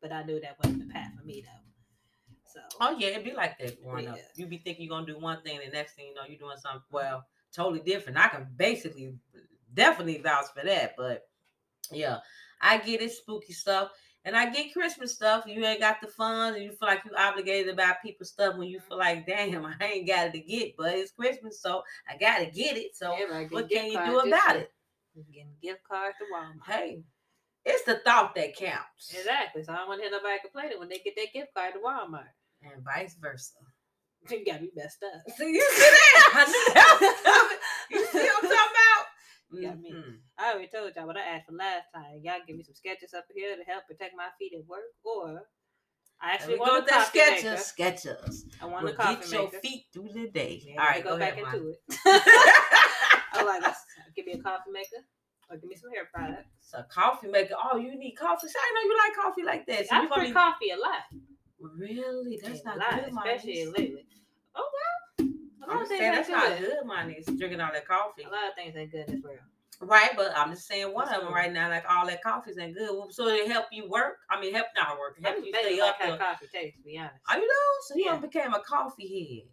but 0.00 0.12
I 0.12 0.22
knew 0.22 0.40
that 0.40 0.56
wasn't 0.58 0.86
the 0.86 0.92
path 0.92 1.12
for 1.18 1.24
me 1.24 1.42
though. 1.42 2.34
So 2.44 2.60
Oh 2.80 2.96
yeah, 2.98 3.08
it'd 3.08 3.24
be 3.24 3.32
like 3.32 3.58
that 3.58 3.82
growing 3.82 4.08
up. 4.08 4.18
You 4.36 4.46
be 4.46 4.58
thinking 4.58 4.84
you're 4.86 4.96
gonna 4.96 5.06
do 5.06 5.18
one 5.18 5.42
thing, 5.42 5.60
the 5.64 5.70
next 5.70 5.94
thing 5.94 6.06
you 6.08 6.14
know, 6.14 6.22
you're 6.28 6.38
doing 6.38 6.56
something 6.58 6.82
well, 6.90 7.26
totally 7.52 7.80
different. 7.80 8.18
I 8.18 8.28
can 8.28 8.46
basically 8.56 9.14
definitely 9.74 10.18
vouch 10.18 10.46
for 10.54 10.64
that. 10.64 10.94
But 10.96 11.28
yeah, 11.92 12.18
I 12.60 12.78
get 12.78 13.02
it, 13.02 13.12
spooky 13.12 13.52
stuff. 13.52 13.90
And 14.24 14.36
I 14.36 14.50
get 14.50 14.72
Christmas 14.72 15.14
stuff. 15.14 15.44
You 15.46 15.64
ain't 15.64 15.80
got 15.80 16.00
the 16.00 16.06
funds 16.06 16.56
and 16.56 16.64
you 16.64 16.72
feel 16.72 16.88
like 16.88 17.04
you 17.04 17.12
obligated 17.16 17.68
to 17.68 17.76
buy 17.76 17.94
people 18.04 18.26
stuff 18.26 18.56
when 18.56 18.68
you 18.68 18.78
feel 18.80 18.98
mm-hmm. 18.98 19.16
like, 19.16 19.26
damn, 19.26 19.64
I 19.64 19.76
ain't 19.80 20.06
got 20.06 20.26
it 20.26 20.32
to 20.32 20.40
get, 20.40 20.76
but 20.76 20.94
it's 20.94 21.12
Christmas, 21.12 21.60
so 21.60 21.82
I 22.08 22.16
gotta 22.18 22.46
get 22.46 22.76
it. 22.76 22.94
So 22.94 23.16
getting 23.16 23.48
what 23.48 23.70
can 23.70 23.86
you 23.86 24.04
do 24.04 24.18
about 24.20 24.56
it? 24.56 24.72
Mm-hmm. 25.18 25.32
Getting 25.32 25.52
gift 25.62 25.80
cards 25.88 26.16
to 26.18 26.24
Walmart. 26.34 26.66
Hey, 26.66 27.02
it's 27.64 27.84
the 27.84 27.96
thought 28.04 28.34
that 28.34 28.56
counts. 28.56 29.14
Exactly. 29.16 29.62
So 29.62 29.72
I 29.72 29.76
don't 29.76 29.88
want 29.88 30.00
to 30.00 30.08
hear 30.08 30.12
nobody 30.12 30.38
complaining 30.40 30.78
when 30.78 30.88
they 30.88 30.98
get 30.98 31.16
their 31.16 31.26
gift 31.32 31.54
card 31.54 31.74
to 31.74 31.80
Walmart. 31.80 32.32
And 32.62 32.84
vice 32.84 33.16
versa. 33.20 33.54
You 34.28 34.44
got 34.44 34.60
me 34.60 34.68
messed 34.76 35.02
up. 35.02 35.22
See, 35.34 35.48
you 35.48 35.66
see 35.72 35.80
that? 35.80 36.30
I 36.36 36.44
knew 36.44 36.74
that 36.74 36.98
was 37.00 37.20
coming. 37.24 37.58
You 37.90 38.06
see 38.12 38.18
what 38.18 38.44
I'm 38.44 38.50
talking 38.50 38.76
about? 38.76 38.99
Yeah, 39.52 39.74
me. 39.74 39.92
Mhm. 39.92 40.18
I 40.38 40.52
already 40.52 40.68
told 40.68 40.94
y'all 40.94 41.06
what 41.06 41.16
I 41.16 41.22
asked 41.22 41.46
for 41.46 41.52
last 41.52 41.86
time. 41.94 42.20
Y'all 42.22 42.38
give 42.46 42.56
me 42.56 42.62
some 42.62 42.74
Skechers 42.74 43.14
up 43.16 43.26
here 43.34 43.56
to 43.56 43.62
help 43.64 43.86
protect 43.86 44.14
my 44.16 44.28
feet 44.38 44.52
at 44.54 44.66
work, 44.66 44.82
or 45.04 45.42
I 46.20 46.32
actually 46.32 46.58
want 46.58 46.86
a 46.86 46.90
coffee 46.90 47.18
Skechers. 47.18 47.42
maker. 47.44 47.56
Skechers. 47.56 48.44
I 48.60 48.66
want 48.66 48.84
Will 48.84 48.92
a 48.92 48.94
coffee 48.94 49.20
get 49.30 49.32
your 49.32 49.50
feet 49.60 49.86
through 49.92 50.10
the 50.14 50.28
day. 50.30 50.62
Yeah, 50.64 50.80
All 50.82 50.86
right, 50.88 51.04
me 51.04 51.10
go, 51.10 51.18
back 51.18 51.32
ahead, 51.38 51.54
into 51.54 51.70
it. 51.70 51.80
I 53.32 53.42
like 53.44 53.62
this. 53.62 53.76
Give 54.14 54.26
me 54.26 54.32
a 54.32 54.38
coffee 54.42 54.70
maker, 54.70 55.02
or 55.48 55.56
give 55.56 55.68
me 55.68 55.76
some 55.76 55.90
hair 55.90 56.08
products. 56.12 56.46
So 56.60 56.82
coffee 56.88 57.28
maker. 57.28 57.54
Oh, 57.62 57.76
you 57.76 57.96
need 57.98 58.12
coffee. 58.12 58.48
So 58.48 58.58
I 58.58 58.72
know 58.74 58.88
you 58.88 58.98
like 58.98 59.16
coffee 59.16 59.42
like 59.44 59.66
that. 59.66 59.88
So 59.88 59.96
I 59.96 60.02
you 60.02 60.08
drink 60.08 60.28
be 60.28 60.32
coffee 60.32 60.70
a 60.70 60.76
lot. 60.76 61.02
really? 61.60 62.38
That's 62.42 62.60
a 62.60 62.64
not 62.64 62.78
lot, 62.78 62.94
good, 63.04 63.08
especially 63.14 63.66
lately. 63.66 64.06
Oh 64.54 64.68
well, 64.72 65.28
a 65.28 65.59
lot 65.59 65.59
I'm 65.72 65.78
just 65.80 65.90
things 65.90 66.00
saying 66.00 66.12
that's 66.12 66.28
not 66.28 66.58
good. 66.58 66.86
Monty. 66.86 67.14
is 67.14 67.26
Drinking 67.26 67.60
all 67.60 67.72
that 67.72 67.86
coffee. 67.86 68.22
A 68.22 68.30
lot 68.30 68.48
of 68.48 68.54
things 68.56 68.76
ain't 68.76 68.90
good 68.92 69.08
in 69.08 69.14
this 69.16 69.24
world. 69.24 69.38
Right, 69.82 70.10
but 70.14 70.36
I'm 70.36 70.50
just 70.50 70.66
saying 70.68 70.92
one 70.92 71.06
That's 71.06 71.18
of 71.18 71.24
them 71.24 71.32
right 71.32 71.50
now, 71.50 71.70
like 71.70 71.84
all 71.88 72.06
that 72.06 72.22
coffee's 72.22 72.58
ain't 72.58 72.76
good. 72.76 72.90
So 73.12 73.28
it 73.28 73.48
help 73.50 73.66
you 73.72 73.88
work. 73.88 74.16
I 74.30 74.38
mean, 74.38 74.52
help 74.52 74.66
not 74.76 74.98
work. 74.98 75.16
I 75.24 75.28
Help 75.28 75.36
just 75.36 75.46
you 75.46 75.54
stay 75.54 75.80
like 75.80 75.88
up 75.90 75.96
how 75.98 76.16
coffee 76.18 76.46
tastes, 76.52 76.76
to 76.78 76.84
be 76.84 76.98
honest. 76.98 77.14
Are 77.28 77.38
you 77.38 77.46
know? 77.46 77.70
So 77.86 77.94
Yeah. 77.96 78.12
done 78.12 78.20
became 78.20 78.52
a 78.52 78.60
coffee 78.60 79.40
head. 79.42 79.50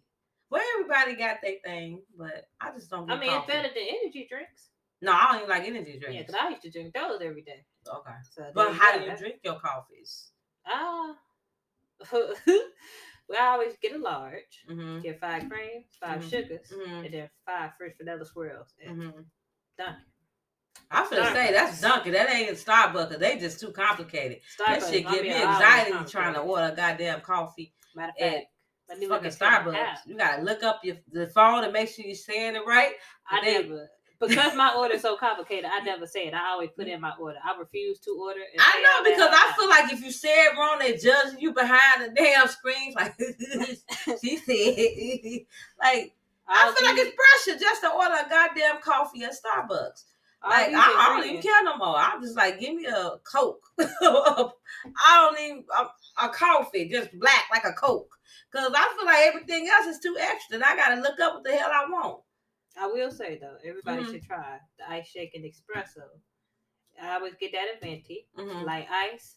Well, 0.50 0.62
everybody 0.74 1.14
got 1.14 1.38
their 1.42 1.56
thing, 1.64 2.02
but 2.16 2.44
I 2.60 2.72
just 2.72 2.90
don't. 2.90 3.10
I 3.10 3.18
mean, 3.18 3.30
it's 3.30 3.46
better 3.46 3.68
than 3.68 3.84
energy 4.02 4.26
drinks. 4.28 4.68
No, 5.00 5.12
I 5.12 5.26
don't 5.32 5.36
even 5.36 5.48
like 5.48 5.64
energy 5.64 5.98
drinks. 5.98 6.14
Yeah, 6.14 6.22
because 6.22 6.34
I 6.40 6.48
used 6.50 6.62
to 6.62 6.70
drink 6.70 6.92
those 6.94 7.20
every 7.22 7.42
day. 7.42 7.64
okay, 7.86 8.10
So 8.30 8.50
but 8.54 8.72
how 8.72 8.98
do 8.98 9.04
you 9.04 9.16
drink 9.16 9.36
your 9.44 9.58
coffees? 9.60 10.32
Ah. 10.66 11.14
we 13.28 13.36
always 13.36 13.74
get 13.82 13.94
a 13.94 13.98
large, 13.98 14.64
Mm-hmm. 14.68 15.00
get 15.00 15.20
five 15.20 15.48
creams, 15.50 15.86
5 16.00 16.22
Mhm. 16.22 16.30
sugars, 16.30 16.72
Mhm. 16.72 17.04
and 17.04 17.14
then 17.14 17.30
five 17.46 17.76
fresh 17.76 17.92
vanilla 17.98 18.24
swirls. 18.24 18.74
And 18.84 18.96
Mm-hmm. 19.02 19.20
Dunkin'. 19.76 20.04
I 20.90 21.00
was 21.02 21.10
gonna 21.10 21.32
say 21.32 21.52
that's 21.52 21.80
Dunkin'. 21.80 22.12
That 22.12 22.30
ain't 22.30 22.56
Starbucks. 22.56 23.18
They 23.18 23.38
just 23.38 23.60
too 23.60 23.72
complicated. 23.72 24.40
That 24.58 24.80
Starbucks, 24.80 24.90
shit 24.90 25.04
my 25.04 25.12
get 25.12 25.22
me 25.24 25.32
anxiety 25.34 26.10
trying 26.10 26.34
to 26.34 26.40
order 26.40 26.74
goddamn 26.74 27.20
coffee 27.20 27.74
Matter 27.94 28.12
of 28.18 28.22
at 28.22 28.32
fact, 28.32 28.46
fucking 28.88 29.08
look 29.08 29.24
at 29.24 29.40
your 29.40 29.48
Starbucks. 29.50 30.06
You 30.06 30.16
gotta 30.16 30.42
look 30.42 30.62
up 30.62 30.80
your 30.84 30.96
the 31.12 31.26
phone 31.28 31.64
and 31.64 31.72
make 31.72 31.88
sure 31.90 32.04
you're 32.06 32.14
saying 32.14 32.56
it 32.56 32.64
right. 32.66 32.94
I 33.28 33.40
never 33.42 33.90
because 34.20 34.54
my 34.56 34.74
order 34.74 34.94
is 34.94 35.02
so 35.02 35.16
complicated. 35.16 35.70
I 35.72 35.80
never 35.80 36.06
say 36.06 36.26
it. 36.26 36.34
I 36.34 36.50
always 36.50 36.70
put 36.76 36.88
in 36.88 37.00
my 37.00 37.12
order. 37.18 37.38
I 37.44 37.56
refuse 37.58 37.98
to 38.00 38.10
order. 38.10 38.40
I 38.58 38.82
know 38.82 39.10
because 39.10 39.30
I 39.32 39.52
feel 39.56 39.68
like 39.68 39.92
if 39.92 40.04
you 40.04 40.10
say 40.10 40.44
it 40.44 40.56
wrong, 40.56 40.78
they 40.80 40.96
judging 40.96 41.40
you 41.40 41.52
behind 41.52 42.02
the 42.02 42.14
damn 42.14 42.48
screen. 42.48 42.94
Like 42.98 43.14
she 44.20 44.36
said, 44.38 45.46
like 45.80 46.14
I 46.48 46.66
I'll 46.66 46.72
feel 46.72 46.86
like 46.88 46.98
it's 46.98 47.16
pressure 47.44 47.60
just 47.60 47.82
to 47.82 47.90
order 47.90 48.14
a 48.14 48.28
goddamn 48.28 48.80
coffee 48.80 49.22
at 49.22 49.32
Starbucks. 49.32 50.04
Like 50.42 50.68
I, 50.68 50.74
I, 50.74 51.16
don't 51.16 51.28
even 51.28 51.42
care 51.42 51.64
no 51.64 51.76
more. 51.76 51.96
I'm 51.96 52.22
just 52.22 52.36
like, 52.36 52.60
give 52.60 52.74
me 52.74 52.86
a 52.86 53.12
Coke. 53.24 53.62
I 53.78 54.50
don't 55.10 55.40
even 55.40 55.64
a, 55.76 56.26
a, 56.26 56.28
coffee, 56.28 56.88
just 56.88 57.10
black 57.18 57.44
like 57.52 57.64
a 57.64 57.72
Coke. 57.72 58.10
Cause 58.52 58.70
I 58.74 58.94
feel 58.96 59.06
like 59.06 59.26
everything 59.26 59.68
else 59.68 59.86
is 59.86 60.00
too 60.00 60.16
extra. 60.18 60.56
And 60.56 60.64
I 60.64 60.76
gotta 60.76 61.00
look 61.00 61.20
up 61.20 61.34
what 61.34 61.44
the 61.44 61.52
hell 61.52 61.70
I 61.72 61.84
want. 61.90 62.20
I 62.80 62.86
will 62.86 63.10
say 63.10 63.38
though, 63.40 63.56
everybody 63.64 64.02
mm-hmm. 64.02 64.12
should 64.12 64.24
try 64.24 64.58
the 64.78 64.90
ice 64.90 65.08
shaking 65.08 65.42
espresso. 65.42 66.04
I 67.00 67.14
always 67.14 67.34
get 67.40 67.52
that 67.52 67.66
at 67.74 67.80
Venti, 67.80 68.26
mm-hmm. 68.36 68.64
like 68.64 68.86
ice, 68.90 69.36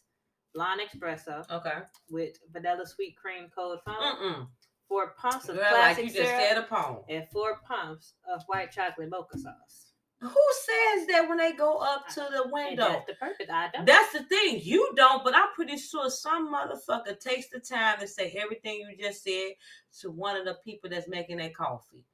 blonde 0.54 0.80
espresso. 0.80 1.48
Okay. 1.50 1.78
With 2.10 2.38
vanilla 2.52 2.86
sweet 2.86 3.16
cream 3.16 3.48
cold 3.54 3.78
foam. 3.84 3.94
Mm-mm. 3.94 4.48
Four 4.88 5.14
pumps 5.16 5.48
of 5.48 5.56
Girl, 5.56 5.64
classic 5.70 6.04
like 6.04 6.14
you 6.14 6.20
just 6.20 6.30
syrup 6.30 7.04
and 7.08 7.26
four 7.32 7.60
pumps 7.66 8.14
of 8.30 8.42
white 8.46 8.72
chocolate 8.72 9.08
mocha 9.08 9.38
sauce. 9.38 9.92
Who 10.20 10.28
says 10.28 11.08
that 11.08 11.28
when 11.28 11.38
they 11.38 11.52
go 11.52 11.78
up 11.78 12.06
to 12.10 12.28
the 12.30 12.48
window? 12.48 12.88
that's 12.88 13.06
the 13.06 13.14
purpose. 13.14 13.46
I 13.52 13.70
don't. 13.72 13.84
That's 13.84 14.12
the 14.12 14.22
thing. 14.22 14.60
You 14.62 14.92
don't, 14.94 15.24
but 15.24 15.34
I'm 15.34 15.48
pretty 15.56 15.76
sure 15.78 16.08
some 16.10 16.54
motherfucker 16.54 17.18
takes 17.18 17.48
the 17.48 17.58
time 17.58 17.98
to 17.98 18.06
say 18.06 18.38
everything 18.40 18.86
you 18.88 19.04
just 19.04 19.24
said 19.24 19.54
to 20.00 20.12
one 20.12 20.36
of 20.36 20.44
the 20.44 20.58
people 20.64 20.90
that's 20.90 21.08
making 21.08 21.38
that 21.38 21.56
coffee. 21.56 22.04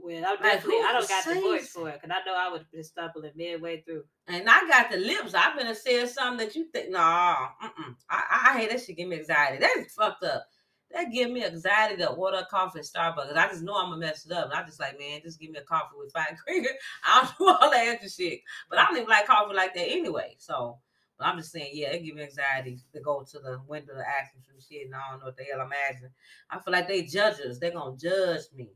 Well, 0.00 0.24
I 0.24 0.36
definitely 0.36 0.76
I 0.76 0.92
don't 0.92 1.08
got 1.08 1.24
the 1.24 1.40
voice 1.40 1.68
for 1.68 1.88
it 1.88 2.00
because 2.00 2.16
I 2.16 2.24
know 2.24 2.36
I 2.36 2.50
would 2.50 2.60
have 2.60 2.70
been 2.70 2.84
stumbling 2.84 3.32
midway 3.34 3.80
through. 3.80 4.04
And 4.28 4.48
I 4.48 4.66
got 4.68 4.90
the 4.90 4.96
lips. 4.96 5.34
I've 5.34 5.58
been 5.58 5.74
saying 5.74 6.06
something 6.06 6.46
that 6.46 6.54
you 6.54 6.66
think, 6.72 6.90
nah. 6.90 7.48
I, 7.60 7.70
I 8.10 8.58
hate 8.58 8.70
that 8.70 8.80
shit. 8.80 8.96
Give 8.96 9.08
me 9.08 9.18
anxiety. 9.18 9.58
That's 9.58 9.92
fucked 9.94 10.22
up. 10.22 10.46
That 10.92 11.12
give 11.12 11.30
me 11.30 11.44
anxiety 11.44 11.96
to 11.96 12.10
order 12.10 12.38
a 12.38 12.46
coffee 12.46 12.78
at 12.78 12.84
Starbucks. 12.84 13.36
I 13.36 13.48
just 13.48 13.62
know 13.62 13.74
I'm 13.74 13.90
gonna 13.90 13.98
mess 13.98 14.24
it 14.24 14.32
up. 14.32 14.46
And 14.46 14.54
I 14.54 14.64
just 14.64 14.80
like, 14.80 14.98
man, 14.98 15.20
just 15.22 15.40
give 15.40 15.50
me 15.50 15.58
a 15.58 15.62
coffee 15.62 15.96
with 15.98 16.12
five 16.12 16.36
cream. 16.46 16.64
I 17.04 17.22
don't 17.22 17.38
do 17.38 17.48
all 17.48 17.70
that 17.70 17.88
extra 17.88 18.08
shit. 18.08 18.40
But 18.70 18.78
I 18.78 18.86
don't 18.86 18.96
even 18.96 19.08
like 19.08 19.26
coffee 19.26 19.54
like 19.54 19.74
that 19.74 19.90
anyway. 19.90 20.36
So 20.38 20.78
I'm 21.20 21.38
just 21.38 21.52
saying, 21.52 21.72
yeah, 21.74 21.88
it 21.88 22.04
give 22.04 22.14
me 22.14 22.22
anxiety 22.22 22.78
to 22.94 23.00
go 23.00 23.24
to 23.28 23.38
the 23.40 23.60
window 23.66 23.94
to 23.94 24.00
ask 24.00 24.32
them 24.32 24.42
some 24.46 24.60
shit 24.60 24.86
and 24.86 24.94
I 24.94 25.10
don't 25.10 25.20
know 25.20 25.26
what 25.26 25.36
the 25.36 25.44
hell 25.44 25.60
I'm 25.60 25.72
asking. 25.90 26.10
I 26.50 26.60
feel 26.60 26.72
like 26.72 26.88
they 26.88 27.02
judge 27.02 27.40
us. 27.40 27.58
They're 27.58 27.72
gonna 27.72 27.96
judge 27.96 28.42
me. 28.54 28.70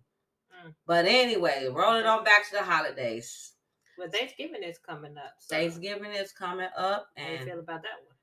But 0.86 1.06
anyway, 1.06 1.68
rolling 1.70 2.06
on 2.06 2.24
back 2.24 2.48
to 2.50 2.56
the 2.56 2.62
holidays. 2.62 3.52
Well, 3.98 4.08
Thanksgiving 4.08 4.62
is 4.62 4.78
coming 4.78 5.16
up. 5.16 5.34
So. 5.38 5.56
Thanksgiving 5.56 6.12
is 6.12 6.32
coming 6.32 6.68
up, 6.76 7.08
and 7.16 7.26
how 7.26 7.32
you 7.32 7.50
feel 7.50 7.60
about 7.60 7.82
that 7.82 8.00
one? 8.06 8.16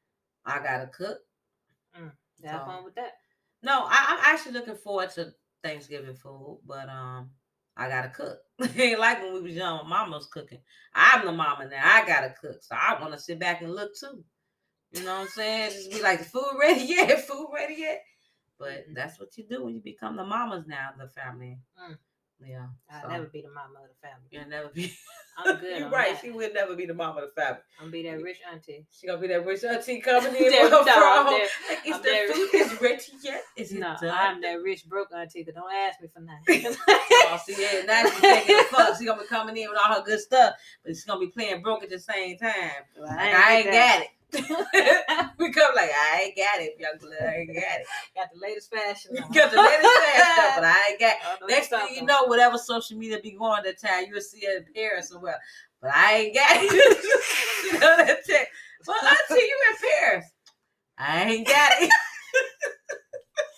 I 0.45 0.63
gotta 0.63 0.87
cook. 0.87 1.19
Mm. 1.97 2.11
Have 2.45 2.61
so, 2.61 2.65
fun 2.65 2.83
with 2.83 2.95
that. 2.95 3.13
No, 3.61 3.85
I, 3.85 4.13
am 4.13 4.19
actually 4.23 4.53
looking 4.53 4.75
forward 4.75 5.11
to 5.11 5.33
Thanksgiving 5.63 6.15
food, 6.15 6.59
but 6.65 6.89
um, 6.89 7.29
I 7.75 7.89
gotta 7.89 8.09
cook. 8.09 8.39
ain't 8.77 8.99
like 8.99 9.21
when 9.21 9.33
we 9.33 9.41
was 9.41 9.53
young, 9.53 9.87
mama 9.87 10.17
was 10.17 10.27
cooking. 10.27 10.59
I'm 10.93 11.25
the 11.25 11.31
mama 11.31 11.67
now. 11.69 11.81
I 11.83 12.05
gotta 12.05 12.33
cook, 12.41 12.61
so 12.61 12.75
I 12.75 12.99
want 12.99 13.13
to 13.13 13.19
sit 13.19 13.39
back 13.39 13.61
and 13.61 13.73
look 13.73 13.95
too. 13.95 14.23
You 14.91 15.03
know 15.03 15.13
what 15.13 15.21
I'm 15.21 15.27
saying? 15.27 15.71
Just 15.71 15.91
be 15.91 16.01
like, 16.01 16.19
the 16.19 16.25
food 16.25 16.57
ready 16.59 16.81
yet? 16.81 17.21
Food 17.27 17.49
ready 17.53 17.75
yet? 17.77 18.01
But 18.57 18.69
mm-hmm. 18.69 18.93
that's 18.95 19.19
what 19.19 19.37
you 19.37 19.45
do 19.47 19.63
when 19.63 19.75
you 19.75 19.81
become 19.81 20.15
the 20.15 20.25
mamas 20.25 20.65
now, 20.67 20.89
the 20.97 21.07
family. 21.07 21.59
Mm. 21.79 21.97
Yeah. 22.45 22.67
I'll 22.91 23.01
so. 23.01 23.07
never 23.09 23.25
be 23.25 23.41
the 23.41 23.49
mama 23.49 23.79
of 23.83 23.89
the 23.89 24.07
family. 24.07 24.27
You'll 24.31 24.47
never 24.47 24.69
be. 24.69 24.93
I'm 25.37 25.57
good. 25.57 25.77
You're 25.79 25.89
right. 25.89 26.13
That. 26.13 26.21
She 26.21 26.31
will 26.31 26.51
never 26.53 26.75
be 26.75 26.85
the 26.85 26.93
mama 26.93 27.21
of 27.21 27.29
the 27.29 27.41
family. 27.41 27.61
I'm 27.79 27.85
gonna 27.85 27.91
be 27.91 28.03
that 28.03 28.21
rich 28.21 28.37
auntie. 28.51 28.85
She 28.91 29.07
gonna 29.07 29.19
be 29.19 29.27
that 29.27 29.45
rich 29.45 29.63
auntie 29.63 29.99
coming 30.03 30.35
in 30.35 30.43
with 30.43 30.71
her 30.71 30.83
from. 30.83 31.33
Is 31.33 31.95
I'm 31.95 32.01
the 32.01 32.33
food 32.33 32.49
is 32.53 32.81
ready 32.81 33.03
yet? 33.23 33.43
Is 33.57 33.71
no, 33.73 33.95
done? 34.01 34.15
I'm 34.17 34.41
that 34.41 34.61
rich 34.61 34.85
broke 34.85 35.09
auntie. 35.15 35.43
But 35.43 35.55
don't 35.55 35.71
ask 35.71 36.01
me 36.01 36.07
for 36.13 36.21
nothing. 36.21 36.75
oh, 37.27 37.39
see, 37.45 37.61
yeah, 37.61 37.83
now 37.85 38.03
she's 38.03 38.19
taking 38.19 38.57
the 38.57 38.63
fuck. 38.63 38.97
She's 38.97 39.07
gonna 39.07 39.21
be 39.21 39.27
coming 39.27 39.57
in 39.57 39.69
with 39.69 39.79
all 39.79 39.95
her 39.95 40.03
good 40.03 40.19
stuff, 40.19 40.53
but 40.83 40.89
she's 40.89 41.05
gonna 41.05 41.19
be 41.19 41.27
playing 41.27 41.61
broke 41.61 41.83
at 41.83 41.89
the 41.89 41.99
same 41.99 42.37
time. 42.37 42.71
Like, 42.99 43.17
I 43.17 43.27
ain't, 43.27 43.37
I 43.37 43.55
ain't 43.55 43.71
got 43.71 44.01
it. 44.01 44.07
we 45.39 45.51
come 45.51 45.75
like 45.75 45.89
I 45.89 46.21
ain't 46.25 46.37
got 46.37 46.61
it, 46.61 46.75
young 46.79 46.97
blood. 46.99 47.17
I 47.21 47.35
ain't 47.37 47.47
got 47.47 47.79
it. 47.79 47.87
got 48.15 48.27
the 48.33 48.39
latest 48.39 48.71
fashion. 48.71 49.15
got 49.15 49.51
the 49.51 49.57
latest 49.57 49.97
fashion, 49.97 50.53
but 50.55 50.63
I 50.65 50.87
ain't 50.91 50.99
got. 50.99 51.49
Next 51.49 51.69
thing 51.69 51.95
you 51.95 52.05
know, 52.05 52.25
whatever 52.25 52.57
social 52.57 52.97
media 52.97 53.19
be 53.21 53.31
going 53.31 53.63
that 53.63 53.79
time, 53.79 54.05
you'll 54.07 54.21
see 54.21 54.39
it 54.39 54.67
in 54.67 54.73
Paris 54.73 55.11
or 55.11 55.19
well. 55.19 55.35
But 55.81 55.91
I 55.95 56.13
ain't 56.15 56.35
got 56.35 56.47
it. 56.51 56.71
you 57.73 57.79
know 57.79 57.97
that 57.97 58.25
tech. 58.25 58.47
Well, 58.87 58.97
see 59.29 59.35
you 59.35 59.57
in 59.71 59.89
Paris. 59.89 60.25
I 60.97 61.23
ain't 61.23 61.47
got 61.47 61.71
it. 61.81 61.91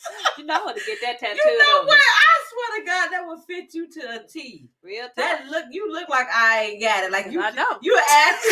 you 0.37 0.45
know 0.45 0.55
how 0.55 0.71
to 0.71 0.81
get 0.85 0.99
that 1.01 1.19
tattoo. 1.19 1.39
You 1.43 1.57
know 1.59 1.83
what? 1.85 1.97
I 1.99 2.43
swear 2.49 2.79
to 2.79 2.85
God, 2.85 3.09
that 3.11 3.27
would 3.27 3.39
fit 3.45 3.73
you 3.73 3.87
to 3.89 4.21
a 4.21 4.27
T. 4.27 4.69
Real 4.83 5.03
time. 5.03 5.13
That 5.15 5.47
look, 5.49 5.65
you 5.71 5.91
look 5.91 6.09
like 6.09 6.27
I 6.33 6.71
ain't 6.71 6.81
got 6.81 7.03
it. 7.03 7.11
Like 7.11 7.31
you, 7.31 7.41
I 7.41 7.51
know. 7.51 7.77
You 7.81 7.99
asked. 8.09 8.45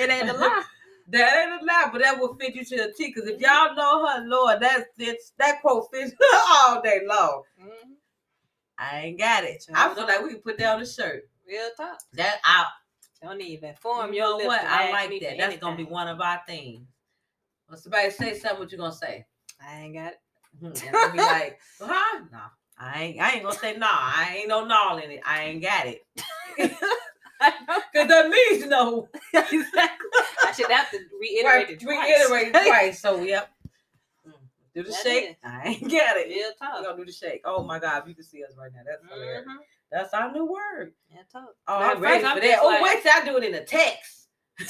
it 0.00 0.10
ain't 0.10 0.28
a 0.28 0.32
lie. 0.32 0.64
That 1.10 1.36
ain't 1.36 1.62
a 1.62 1.64
lie, 1.64 1.88
but 1.90 2.02
that 2.02 2.18
will 2.18 2.34
fit 2.34 2.54
you 2.54 2.64
to 2.64 2.76
the 2.76 2.92
T. 2.96 3.12
Because 3.14 3.28
if 3.28 3.40
y'all 3.40 3.74
know 3.74 4.06
her, 4.06 4.26
Lord, 4.26 4.60
that 4.60 4.94
fits 4.96 5.32
that 5.38 5.60
quote 5.60 5.88
fits 5.92 6.12
her 6.12 6.38
all 6.66 6.82
day 6.82 7.00
long. 7.06 7.42
Mm-hmm. 7.60 7.92
I 8.78 9.00
ain't 9.00 9.18
got 9.18 9.44
it. 9.44 9.64
I 9.74 9.92
feel 9.94 10.04
like 10.04 10.22
we 10.22 10.30
can 10.30 10.40
put 10.40 10.58
that 10.58 10.74
on 10.74 10.80
the 10.80 10.86
shirt. 10.86 11.28
Real 11.46 11.68
talk. 11.76 11.98
That 12.12 12.40
out. 12.44 12.66
Don't 13.22 13.40
even 13.40 13.74
form 13.74 14.12
you 14.12 14.20
your 14.20 14.38
know 14.38 14.46
what? 14.46 14.64
I 14.64 14.92
like 14.92 15.20
that. 15.20 15.38
That's 15.38 15.56
gonna 15.58 15.76
be 15.76 15.84
one 15.84 16.08
of 16.08 16.20
our 16.20 16.40
themes. 16.46 16.86
When 17.66 17.78
somebody 17.78 18.10
say 18.10 18.38
something, 18.38 18.60
what 18.60 18.72
you 18.72 18.78
gonna 18.78 18.92
say? 18.92 19.26
I 19.60 19.80
ain't 19.80 19.94
got 19.94 20.12
it. 20.12 20.20
Mm-hmm. 20.62 20.86
And 20.88 20.96
I'll 20.96 21.12
be 21.12 21.18
like, 21.18 21.58
huh? 21.80 22.20
No, 22.32 22.38
I 22.78 23.02
ain't. 23.02 23.20
I 23.20 23.32
ain't 23.32 23.42
gonna 23.42 23.58
say 23.58 23.76
no. 23.76 23.88
I 23.88 24.36
ain't 24.38 24.48
no 24.48 24.64
null 24.64 24.98
in 24.98 25.10
it. 25.10 25.20
I 25.26 25.44
ain't 25.44 25.62
got 25.62 25.86
it. 25.86 26.06
Because 27.38 28.08
that 28.08 28.28
means 28.28 28.66
no. 28.66 29.08
exactly. 29.32 30.10
I 30.44 30.52
should 30.52 30.70
have 30.70 30.90
to 30.90 30.98
reiterate 31.20 31.44
right, 31.44 31.70
it 31.70 31.80
twice. 31.80 32.30
Reiterate 32.30 32.54
it 32.54 32.66
twice. 32.66 33.00
So, 33.00 33.20
yep. 33.20 33.50
Mm. 34.26 34.32
Do 34.74 34.82
the 34.82 34.90
that 34.90 35.02
shake. 35.02 35.30
Is. 35.30 35.36
I 35.44 35.68
ain't 35.68 35.82
got 35.82 36.16
it. 36.16 36.28
Real 36.28 36.50
talk. 36.58 36.80
We're 36.80 36.84
gonna 36.84 36.96
do 36.96 37.04
the 37.04 37.12
shake. 37.12 37.42
Oh 37.44 37.62
my 37.62 37.78
God, 37.78 38.08
you 38.08 38.14
can 38.14 38.24
see 38.24 38.42
us 38.42 38.54
right 38.58 38.72
now. 38.74 38.80
That's 38.84 39.02
hilarious. 39.08 39.42
Mm-hmm. 39.42 39.56
That's 39.90 40.12
our 40.12 40.32
new 40.32 40.44
word. 40.44 40.92
Yeah, 41.10 41.22
talk. 41.32 41.54
Oh, 41.66 41.78
I'm 41.78 42.00
ready 42.00 42.20
for 42.22 42.40
that. 42.40 42.58
Oh, 42.60 42.82
wait 42.82 43.02
till 43.02 43.12
I 43.14 43.24
do 43.24 43.36
it 43.38 43.44
in 43.44 43.54
a 43.54 43.64
text. 43.64 44.28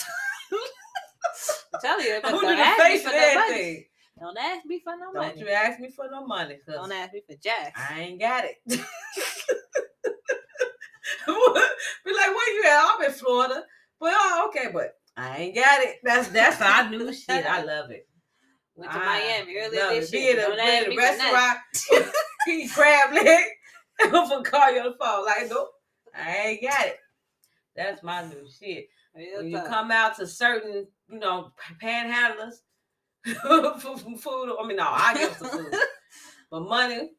Telling 1.80 2.04
you, 2.06 2.20
I'm 2.24 2.34
the 2.34 2.74
face 2.78 3.04
of 3.04 3.12
everything. 3.12 3.84
Don't 4.18 4.38
ask 4.38 4.66
me 4.66 4.80
for 4.82 4.96
no 4.96 5.12
Don't 5.12 5.14
money. 5.14 5.28
Don't 5.28 5.38
you 5.38 5.48
ask 5.48 5.80
me 5.80 5.90
for 5.90 6.08
no 6.10 6.26
money. 6.26 6.58
Don't 6.66 6.90
ask 6.92 7.12
me 7.12 7.22
for 7.26 7.36
jack. 7.36 7.76
I 7.76 8.00
ain't 8.00 8.20
got 8.20 8.44
it. 8.44 8.56
Be 8.66 8.76
like, 11.26 12.34
where 12.34 12.54
you 12.54 12.64
at? 12.66 12.84
I'm 12.84 13.04
in 13.04 13.12
Florida. 13.12 13.62
But 14.00 14.12
oh, 14.14 14.48
okay, 14.48 14.70
but 14.72 14.94
I 15.16 15.36
ain't 15.38 15.54
got 15.54 15.82
it. 15.82 15.96
That's 16.02 16.28
that's 16.28 16.60
our 16.60 16.90
new 16.90 17.12
shit. 17.12 17.46
I 17.46 17.62
love 17.62 17.90
it. 17.90 18.08
Went 18.74 18.92
to 18.92 18.98
I 18.98 19.04
Miami 19.04 19.56
earlier 19.56 20.00
this 20.00 20.12
year. 20.12 20.34
Be 20.34 20.40
in 20.40 20.52
a, 20.52 20.54
be 20.54 20.92
in 20.92 20.92
a 20.92 20.96
restaurant, 20.96 21.58
eat 22.48 22.70
crab 22.72 23.12
leg, 23.12 23.44
for 23.98 24.42
call 24.42 24.72
you 24.72 24.80
on 24.80 24.92
the 24.92 24.96
phone. 25.00 25.24
Like, 25.24 25.50
nope, 25.50 25.68
I 26.14 26.36
ain't 26.36 26.62
got 26.62 26.86
it. 26.86 26.96
That's 27.76 28.02
my 28.02 28.24
new 28.24 28.46
shit. 28.48 28.88
Real 29.14 29.42
when 29.42 29.52
tough. 29.52 29.64
you 29.64 29.70
come 29.70 29.90
out 29.90 30.16
to 30.16 30.26
certain, 30.26 30.86
you 31.08 31.18
know, 31.18 31.52
panhandlers 31.82 32.56
for 33.80 33.96
food, 33.98 34.56
I 34.58 34.66
mean, 34.66 34.76
no, 34.76 34.86
I 34.88 35.14
give 35.14 35.32
some 35.34 35.48
food, 35.48 35.74
but 36.50 36.60
money, 36.60 37.10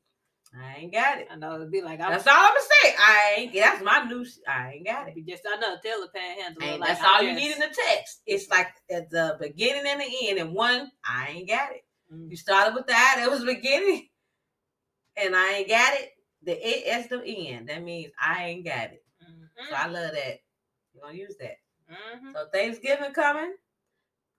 I 0.58 0.80
ain't 0.80 0.94
got 0.94 1.20
it. 1.20 1.28
I 1.32 1.36
know 1.36 1.56
it'd 1.56 1.72
be 1.72 1.82
like 1.82 2.02
I'm, 2.02 2.12
that's 2.12 2.26
all 2.26 2.34
I'm 2.36 2.50
gonna 2.50 2.60
say. 2.60 2.96
I 2.98 3.36
ain't. 3.38 3.54
That's 3.54 3.84
my 3.84 4.04
new. 4.06 4.26
I 4.48 4.74
ain't 4.74 4.86
got 4.86 5.08
it. 5.08 5.28
Just 5.28 5.44
I 5.48 5.60
know 5.60 5.76
tell 5.84 6.02
the 6.02 6.08
panhandle. 6.14 6.80
Like, 6.80 6.90
that's 6.90 7.06
all 7.06 7.22
you 7.22 7.34
need 7.34 7.52
in 7.52 7.60
the 7.60 7.68
text. 7.68 8.22
It's 8.26 8.50
like 8.50 8.68
at 8.90 9.12
the 9.12 9.38
beginning 9.40 9.84
and 9.86 10.02
the 10.02 10.28
end, 10.28 10.40
and 10.40 10.54
one 10.54 10.90
I 11.06 11.30
ain't 11.36 11.48
got 11.48 11.72
it. 11.72 11.82
Mm-hmm. 12.12 12.32
You 12.32 12.38
started 12.38 12.74
with 12.74 12.88
that. 12.88 13.22
It 13.24 13.30
was 13.30 13.46
beginning, 13.46 14.08
and 15.18 15.36
I 15.36 15.54
ain't 15.58 15.70
got 15.70 15.94
it. 15.94 16.10
The 16.50 16.58
it 16.68 17.10
the 17.12 17.48
end. 17.50 17.70
That 17.70 17.84
means 17.84 18.12
I 18.20 18.46
ain't 18.46 18.65
got 18.65 18.86
it. 18.86 19.03
Mm-hmm. 19.24 19.70
So 19.70 19.75
I 19.75 19.86
love 19.86 20.13
that. 20.13 20.39
You 20.96 21.01
gonna 21.01 21.13
use 21.13 21.36
that. 21.39 21.58
Mm-hmm. 21.91 22.32
So 22.34 22.48
Thanksgiving 22.51 23.13
coming, 23.13 23.53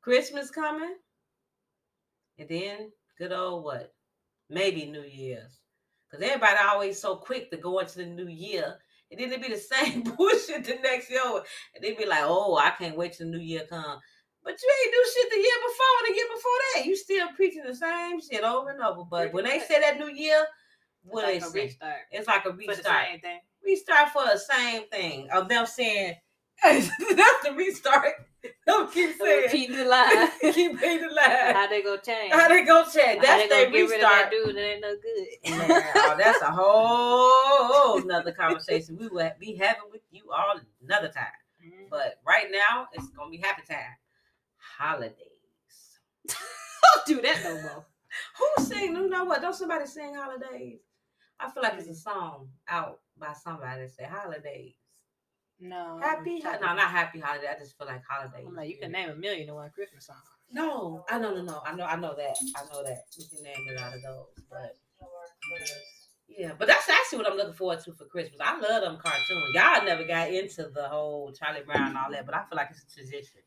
Christmas 0.02 0.50
coming, 0.50 0.96
and 2.36 2.48
then 2.48 2.90
good 3.16 3.30
old 3.30 3.62
what? 3.62 3.94
Maybe 4.48 4.86
New 4.86 5.04
Year's. 5.04 5.60
Because 6.10 6.26
everybody 6.26 6.56
always 6.60 7.00
so 7.00 7.14
quick 7.14 7.48
to 7.52 7.56
go 7.56 7.78
into 7.78 7.98
the 7.98 8.06
new 8.06 8.26
year. 8.26 8.78
And 9.12 9.20
then 9.20 9.32
it 9.32 9.40
be 9.40 9.54
the 9.54 9.56
same 9.58 10.02
bullshit 10.02 10.64
the 10.64 10.80
next 10.82 11.10
year. 11.10 11.22
And 11.76 11.84
they 11.84 11.92
be 11.92 12.06
like, 12.06 12.24
oh, 12.24 12.56
I 12.56 12.70
can't 12.70 12.96
wait 12.96 13.12
till 13.12 13.26
the 13.26 13.38
new 13.38 13.42
year 13.42 13.66
come. 13.70 14.00
But 14.42 14.56
you 14.60 14.74
ain't 14.82 14.94
do 14.94 15.10
shit 15.14 15.30
the 15.30 15.36
year 15.36 15.58
before 15.62 16.08
the 16.08 16.14
year 16.16 16.26
before 16.34 16.52
that. 16.74 16.86
You 16.86 16.96
still 16.96 17.28
preaching 17.36 17.62
the 17.64 17.74
same 17.76 18.20
shit 18.20 18.42
over 18.42 18.70
and 18.70 18.80
over. 18.80 19.04
But 19.04 19.32
when 19.32 19.44
they 19.44 19.60
say 19.60 19.80
that 19.80 20.00
new 20.00 20.10
year, 20.10 20.44
what 21.02 21.28
it's 21.28 21.54
like 21.54 21.70
say? 21.70 21.96
It's 22.10 22.26
like 22.26 22.44
a 22.46 22.50
restart. 22.52 22.76
For 22.76 22.82
the 22.82 22.88
same 22.88 23.20
thing. 23.20 23.40
Restart 23.64 24.08
for 24.10 24.24
the 24.24 24.38
same 24.38 24.88
thing 24.88 25.28
of 25.30 25.48
them 25.48 25.66
saying 25.66 26.16
That's 26.62 26.88
the 27.44 27.52
restart. 27.56 28.12
Don't 28.66 28.92
keep 28.92 29.16
saying. 29.18 29.42
Repeat 29.44 29.76
the 29.76 29.84
line. 29.84 30.28
keep 30.52 30.72
repeating 30.72 31.08
the 31.08 31.14
line. 31.14 31.54
How 31.54 31.66
they 31.68 31.82
gonna 31.82 32.00
change? 32.00 32.32
How 32.32 32.48
they 32.48 32.64
gonna 32.64 32.90
change? 32.90 33.22
That's 33.22 33.42
they 33.42 33.48
their 33.48 33.64
gonna 33.66 33.76
get 33.76 33.90
rid 33.90 33.94
of 33.94 34.00
that 34.02 34.30
restart. 34.30 34.30
dude 34.30 34.56
that 34.56 34.62
ain't 34.62 34.80
no 34.82 34.94
good. 34.96 35.68
Man, 35.68 35.82
oh, 35.96 36.14
that's 36.18 36.42
a 36.42 36.50
whole 36.50 38.02
another 38.02 38.32
conversation 38.32 38.98
we 38.98 39.08
will 39.08 39.30
be 39.38 39.54
having 39.54 39.90
with 39.90 40.02
you 40.10 40.22
all 40.32 40.60
another 40.86 41.08
time. 41.08 41.26
Mhm. 41.64 41.88
But 41.90 42.20
right 42.26 42.48
now, 42.50 42.88
it's 42.92 43.08
gonna 43.08 43.30
be 43.30 43.38
happy 43.38 43.62
time. 43.68 43.96
Holidays. 44.78 45.16
Don't 46.26 47.06
do 47.06 47.20
that 47.22 47.40
no 47.44 47.54
more. 47.62 47.86
Who 48.38 48.64
sing? 48.64 48.96
You 48.96 49.08
know 49.08 49.24
what? 49.24 49.40
Don't 49.40 49.54
somebody 49.54 49.86
sing 49.86 50.14
holidays? 50.14 50.80
I 51.40 51.50
feel 51.50 51.62
like 51.62 51.74
it's 51.78 51.88
a 51.88 51.94
song 51.94 52.48
out 52.68 53.00
by 53.18 53.32
somebody 53.32 53.82
that 53.82 53.90
say 53.90 54.04
holidays. 54.04 54.74
No. 55.60 55.98
Happy? 56.00 56.40
No, 56.42 56.52
not 56.60 56.78
happy 56.90 57.20
holiday. 57.20 57.48
I 57.54 57.58
just 57.58 57.76
feel 57.76 57.86
like 57.86 58.02
holidays. 58.08 58.44
I'm 58.46 58.54
like, 58.54 58.70
you 58.70 58.78
can 58.78 58.92
name 58.92 59.10
a 59.10 59.14
million 59.14 59.48
and 59.48 59.56
one 59.56 59.70
Christmas 59.70 60.06
song. 60.06 60.16
No, 60.52 61.04
I 61.08 61.18
know, 61.18 61.34
no, 61.34 61.42
no. 61.42 61.62
I 61.64 61.74
know, 61.74 61.84
I 61.84 61.96
know 61.96 62.14
that. 62.16 62.36
I 62.56 62.62
know 62.72 62.82
that. 62.82 63.04
We 63.18 63.24
can 63.26 63.44
name 63.44 63.76
a 63.76 63.80
lot 63.80 63.94
of 63.94 64.02
those, 64.02 64.44
but 64.50 64.76
yeah. 66.28 66.52
But 66.58 66.66
that's 66.68 66.88
actually 66.88 67.18
what 67.18 67.30
I'm 67.30 67.36
looking 67.36 67.52
forward 67.54 67.80
to 67.84 67.92
for 67.92 68.06
Christmas. 68.06 68.40
I 68.42 68.58
love 68.58 68.82
them 68.82 68.98
cartoons. 69.02 69.54
Y'all 69.54 69.84
never 69.84 70.04
got 70.04 70.30
into 70.32 70.68
the 70.74 70.88
whole 70.88 71.32
Charlie 71.32 71.62
Brown 71.64 71.88
and 71.88 71.96
all 71.96 72.10
that, 72.10 72.26
but 72.26 72.34
I 72.34 72.44
feel 72.44 72.56
like 72.56 72.70
it's 72.70 72.82
a 72.82 72.96
tradition. 72.96 73.40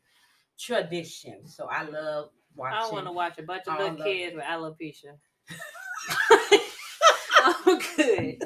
Tradition. 0.58 1.46
So 1.46 1.66
I 1.66 1.82
love 1.82 2.30
watching. 2.54 2.78
I 2.78 2.92
want 2.92 3.06
to 3.06 3.12
watch 3.12 3.38
a 3.38 3.42
bunch 3.42 3.66
of 3.66 3.78
little 3.78 3.96
the- 3.96 4.04
kids 4.04 4.34
with 4.34 4.44
alopecia. 4.44 5.18
I'm 7.66 7.78
good 7.96 8.42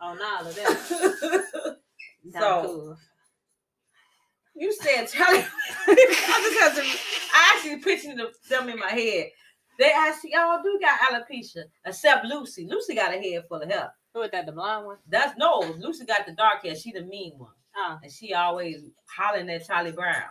on 0.00 0.18
all 0.22 0.46
of 0.46 0.54
that. 0.56 1.76
Not 2.24 2.42
So- 2.42 2.62
cool. 2.66 2.96
You 4.56 4.72
said 4.74 5.06
Charlie. 5.06 5.44
I 5.86 6.72
to. 6.74 6.82
I 7.32 7.54
actually 7.56 7.76
pictured 7.78 8.18
them- 8.18 8.28
them 8.48 8.68
in 8.68 8.78
my 8.78 8.90
head. 8.90 9.28
They 9.78 9.90
actually 9.96 10.34
all 10.34 10.62
do 10.62 10.78
got 10.80 11.00
alopecia, 11.00 11.62
except 11.86 12.26
Lucy. 12.26 12.66
Lucy 12.68 12.94
got 12.94 13.14
a 13.14 13.18
head 13.18 13.44
full 13.48 13.62
of 13.62 13.70
hair. 13.70 13.90
Who 14.12 14.20
is 14.22 14.30
that? 14.32 14.44
The 14.44 14.52
blonde 14.52 14.84
one? 14.86 14.96
That's 15.08 15.38
no. 15.38 15.60
Lucy 15.78 16.04
got 16.04 16.26
the 16.26 16.32
dark 16.32 16.62
hair. 16.64 16.74
She 16.74 16.92
the 16.92 17.02
mean 17.02 17.32
one, 17.38 17.52
Oh, 17.76 17.98
and 18.02 18.12
she 18.12 18.34
always 18.34 18.82
hollering 19.16 19.48
at 19.48 19.66
Charlie 19.66 19.92
Brown. 19.92 20.24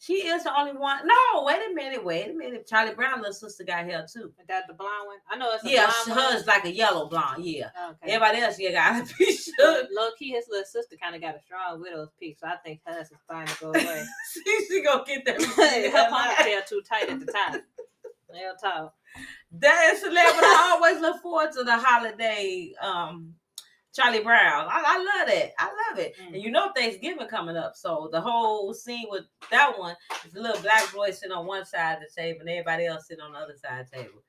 She 0.00 0.14
is 0.28 0.44
the 0.44 0.56
only 0.56 0.72
one. 0.72 1.06
No, 1.06 1.42
wait 1.44 1.58
a 1.70 1.74
minute. 1.74 2.04
Wait 2.04 2.30
a 2.30 2.32
minute. 2.32 2.68
Charlie 2.68 2.94
Brown 2.94 3.18
little 3.18 3.32
sister 3.34 3.64
got 3.64 3.84
hair 3.84 4.06
too. 4.12 4.32
is 4.40 4.46
that 4.46 4.68
the 4.68 4.74
blonde 4.74 5.06
one? 5.06 5.16
I 5.28 5.36
know 5.36 5.52
it's 5.54 5.64
a 5.64 5.70
Yeah, 5.70 5.90
hers 5.90 6.46
like 6.46 6.64
a 6.64 6.72
yellow 6.72 7.08
blonde. 7.08 7.44
Yeah. 7.44 7.70
Okay. 7.90 8.12
Everybody 8.12 8.38
else, 8.42 8.58
yeah, 8.60 8.72
got 8.72 9.04
alopecia. 9.06 9.48
But 9.58 9.88
low 9.92 10.10
key, 10.16 10.30
his 10.30 10.46
little 10.48 10.64
sister 10.64 10.96
kind 11.02 11.16
of 11.16 11.20
got 11.20 11.34
a 11.34 11.40
strong 11.42 11.80
widow's 11.80 12.10
peak, 12.20 12.38
so 12.40 12.46
I 12.46 12.56
think 12.64 12.80
hers 12.86 13.10
is 13.10 13.16
starting 13.24 13.52
to 13.54 13.60
go 13.60 13.68
away. 13.70 14.04
she, 14.32 14.66
she 14.68 14.82
gonna 14.84 15.02
get 15.04 15.24
that. 15.24 15.42
Her 15.42 16.10
ponytail 16.10 16.66
too 16.68 16.80
tight 16.88 17.08
at 17.08 17.18
the 17.18 17.26
top. 17.26 17.60
Real 18.30 18.54
talk. 18.62 18.94
That 19.52 19.94
is. 19.94 20.02
But 20.02 20.12
I 20.16 20.76
always 20.76 21.00
look 21.00 21.20
forward 21.22 21.50
to 21.52 21.64
the 21.64 21.76
holiday 21.76 22.72
um 22.80 23.34
Charlie 23.98 24.22
Brown. 24.22 24.66
I, 24.70 24.82
I 24.86 24.98
love 24.98 25.28
that. 25.28 25.52
I 25.58 25.64
love 25.64 25.98
it. 25.98 26.14
Mm. 26.22 26.34
And 26.34 26.42
you 26.42 26.50
know 26.50 26.70
Thanksgiving 26.74 27.26
coming 27.28 27.56
up. 27.56 27.74
So 27.74 28.08
the 28.12 28.20
whole 28.20 28.72
scene 28.72 29.06
with 29.10 29.24
that 29.50 29.78
one 29.78 29.96
is 30.26 30.34
a 30.34 30.40
little 30.40 30.62
black 30.62 30.92
boy 30.92 31.10
sitting 31.10 31.36
on 31.36 31.46
one 31.46 31.64
side 31.64 31.94
of 31.94 32.00
the 32.00 32.22
table 32.22 32.40
and 32.40 32.50
everybody 32.50 32.86
else 32.86 33.06
sitting 33.08 33.22
on 33.22 33.32
the 33.32 33.38
other 33.38 33.56
side 33.56 33.80
of 33.80 33.90
the 33.90 33.96
table. 33.96 34.22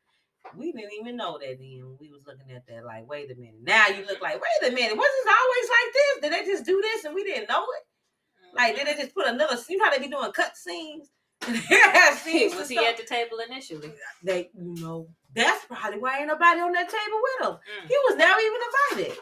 We 0.57 0.71
didn't 0.71 0.93
even 0.99 1.17
know 1.17 1.37
that 1.37 1.59
then 1.59 1.97
we 1.99 2.09
was 2.09 2.25
looking 2.25 2.51
at 2.55 2.65
that. 2.67 2.83
Like, 2.83 3.07
wait 3.07 3.29
a 3.31 3.35
minute. 3.35 3.61
Now 3.61 3.87
you 3.87 4.05
look 4.05 4.21
like, 4.21 4.41
wait 4.41 4.71
a 4.71 4.73
minute, 4.73 4.97
was 4.97 5.07
this 5.23 5.33
always 5.39 5.69
like 5.69 5.93
this? 5.93 6.21
Did 6.21 6.33
they 6.33 6.51
just 6.51 6.65
do 6.65 6.81
this 6.81 7.05
and 7.05 7.13
we 7.13 7.23
didn't 7.23 7.49
know 7.49 7.63
it? 7.63 8.55
Like, 8.55 8.75
did 8.75 8.87
they 8.87 8.99
just 8.99 9.13
put 9.13 9.27
another 9.27 9.57
scene? 9.57 9.75
you 9.75 9.77
know 9.77 9.85
how 9.85 9.91
they 9.91 10.03
be 10.03 10.09
doing 10.09 10.31
cut 10.31 10.57
scenes? 10.57 11.09
scenes 12.23 12.55
was 12.55 12.67
he 12.67 12.75
stuff? 12.75 12.87
at 12.87 12.97
the 12.97 13.03
table 13.03 13.37
initially? 13.47 13.93
they 14.23 14.49
you 14.53 14.75
know 14.81 15.07
that's 15.35 15.65
probably 15.65 15.99
why 15.99 16.19
ain't 16.19 16.27
nobody 16.27 16.59
on 16.59 16.71
that 16.73 16.89
table 16.89 17.19
with 17.21 17.47
him. 17.47 17.55
Mm. 17.55 17.87
He 17.87 17.95
was 18.09 18.17
never 18.17 18.39
even 18.39 18.61
invited. 19.05 19.17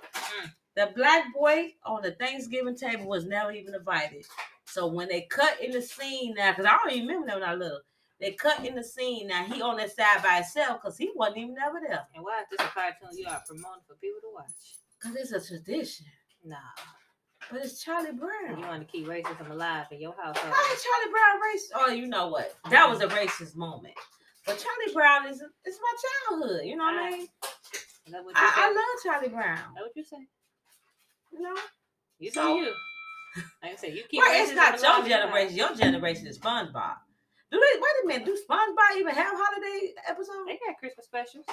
The 0.78 0.92
black 0.96 1.34
boy 1.34 1.74
on 1.88 2.04
the 2.04 2.12
Thanksgiving 2.12 2.76
table 2.78 3.08
was 3.08 3.26
never 3.26 3.52
even 3.52 3.74
invited. 3.74 4.28
So 4.66 4.86
when 4.86 5.08
they 5.08 5.22
cut 5.22 5.60
in 5.60 5.72
the 5.72 5.82
scene 5.82 6.36
now, 6.36 6.52
because 6.52 6.66
I 6.66 6.78
don't 6.78 6.92
even 6.92 7.08
remember 7.08 7.26
that 7.30 7.40
when 7.40 7.50
I 7.50 7.56
little, 7.56 7.80
they 8.22 8.34
cut 8.34 8.64
in 8.64 8.76
the 8.76 8.84
scene 8.84 9.28
now. 9.28 9.44
He 9.46 9.60
on 9.60 9.78
that 9.78 9.96
side 9.96 10.22
by 10.22 10.36
himself 10.36 10.80
because 10.80 10.96
he 10.96 11.10
wasn't 11.16 11.40
even 11.40 11.56
ever 11.58 11.82
there. 11.82 12.06
And 12.14 12.24
why 12.24 12.42
is 12.42 12.46
this 12.52 12.60
a 12.60 12.70
cartoon 12.70 13.18
you 13.18 13.26
are 13.26 13.42
promoting 13.48 13.82
for 13.88 13.96
people 13.96 14.22
to 14.22 14.30
watch? 14.36 14.78
Because 15.02 15.16
it's 15.18 15.32
a 15.32 15.56
tradition. 15.56 16.06
Nah, 16.46 16.58
But 17.52 17.66
it's 17.66 17.84
Charlie 17.84 18.12
Brown. 18.12 18.60
you 18.60 18.68
want 18.68 18.86
to 18.86 18.92
keep 18.92 19.08
racism 19.08 19.50
alive 19.50 19.88
in 19.90 20.00
your 20.00 20.14
household. 20.14 20.54
How 20.54 20.74
is 20.74 20.84
Charlie 20.84 21.12
Brown 21.12 21.42
racist? 21.42 21.72
Oh, 21.74 21.92
you 21.92 22.06
know 22.06 22.28
what? 22.28 22.56
That 22.70 22.88
was 22.88 23.02
a 23.02 23.08
racist 23.08 23.56
moment. 23.56 23.96
But 24.46 24.64
Charlie 24.64 24.94
Brown 24.94 25.26
is 25.26 25.42
it's 25.66 25.80
my 25.82 26.38
childhood. 26.38 26.66
You 26.66 26.76
know 26.76 26.84
what 26.84 26.94
I 26.94 27.08
ah. 27.08 27.10
mean? 27.10 27.22
Is 27.22 28.14
what 28.14 28.36
I, 28.36 28.54
I 28.56 28.68
love 28.68 29.04
Charlie 29.04 29.30
Brown. 29.30 29.58
Is 29.58 29.64
that 29.74 29.82
what 29.82 29.96
you 29.96 30.04
say? 30.04 30.28
You 31.32 31.42
know? 31.42 31.56
You 32.20 32.32
So- 32.32 32.56
do 32.56 32.62
you. 32.62 32.74
Like 33.62 33.74
I 33.74 33.76
said, 33.76 33.94
you 33.94 34.04
keep. 34.10 34.22
Right, 34.22 34.42
it's 34.42 34.54
not 34.56 34.80
your 34.82 34.90
alive 34.90 35.06
in 35.06 35.10
your 35.12 35.20
generation. 35.20 35.56
Your 35.58 35.76
generation 35.76 36.26
is 36.28 36.40
SpongeBob. 36.40 36.96
Do 37.52 37.60
they? 37.60 37.80
Wait 37.80 37.92
a 38.04 38.08
minute. 38.08 38.26
Do 38.26 38.34
SpongeBob 38.50 38.98
even 39.00 39.14
have 39.14 39.34
holiday 39.38 39.94
episodes? 40.08 40.40
They 40.48 40.58
got 40.66 40.78
Christmas 40.80 41.06
specials. 41.06 41.46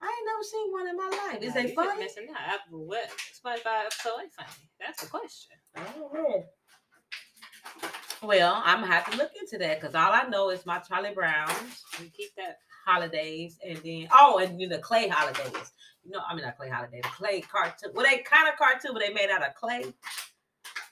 I 0.00 0.06
ain't 0.06 0.26
never 0.26 0.42
seen 0.42 0.72
one 0.72 0.88
in 0.88 0.96
my 0.96 1.10
life. 1.28 1.42
Is 1.42 1.54
Nah, 1.54 1.62
they 1.62 1.74
funny? 1.74 2.02
Missing 2.04 2.28
out. 2.30 2.60
What? 2.70 3.10
SpongeBob 3.44 3.84
episode 3.86 4.20
ain't 4.22 4.32
funny. 4.32 4.48
That's 4.80 5.02
the 5.02 5.08
question. 5.08 5.56
Well, 8.22 8.62
I'm 8.64 8.80
gonna 8.80 8.92
have 8.92 9.10
to 9.10 9.16
look 9.16 9.30
into 9.40 9.58
that 9.58 9.80
because 9.80 9.94
all 9.94 10.12
I 10.12 10.22
know 10.28 10.50
is 10.50 10.66
my 10.66 10.78
Charlie 10.78 11.14
Browns 11.14 11.84
You 12.00 12.10
keep 12.16 12.34
that. 12.36 12.58
holidays, 12.84 13.58
and 13.64 13.76
then 13.78 14.08
oh, 14.12 14.38
and 14.38 14.60
you 14.60 14.68
know, 14.68 14.78
clay 14.78 15.08
holidays. 15.08 15.72
You 16.08 16.14
know, 16.14 16.22
I 16.26 16.34
mean 16.34 16.42
not 16.42 16.56
clay 16.56 16.70
holiday, 16.70 17.02
the 17.02 17.08
clay 17.08 17.42
cartoon. 17.42 17.90
Well, 17.92 18.06
they 18.06 18.18
kind 18.22 18.48
of 18.48 18.56
cartoon, 18.56 18.92
but 18.94 19.02
they 19.06 19.12
made 19.12 19.28
out 19.28 19.46
of 19.46 19.54
clay, 19.54 19.84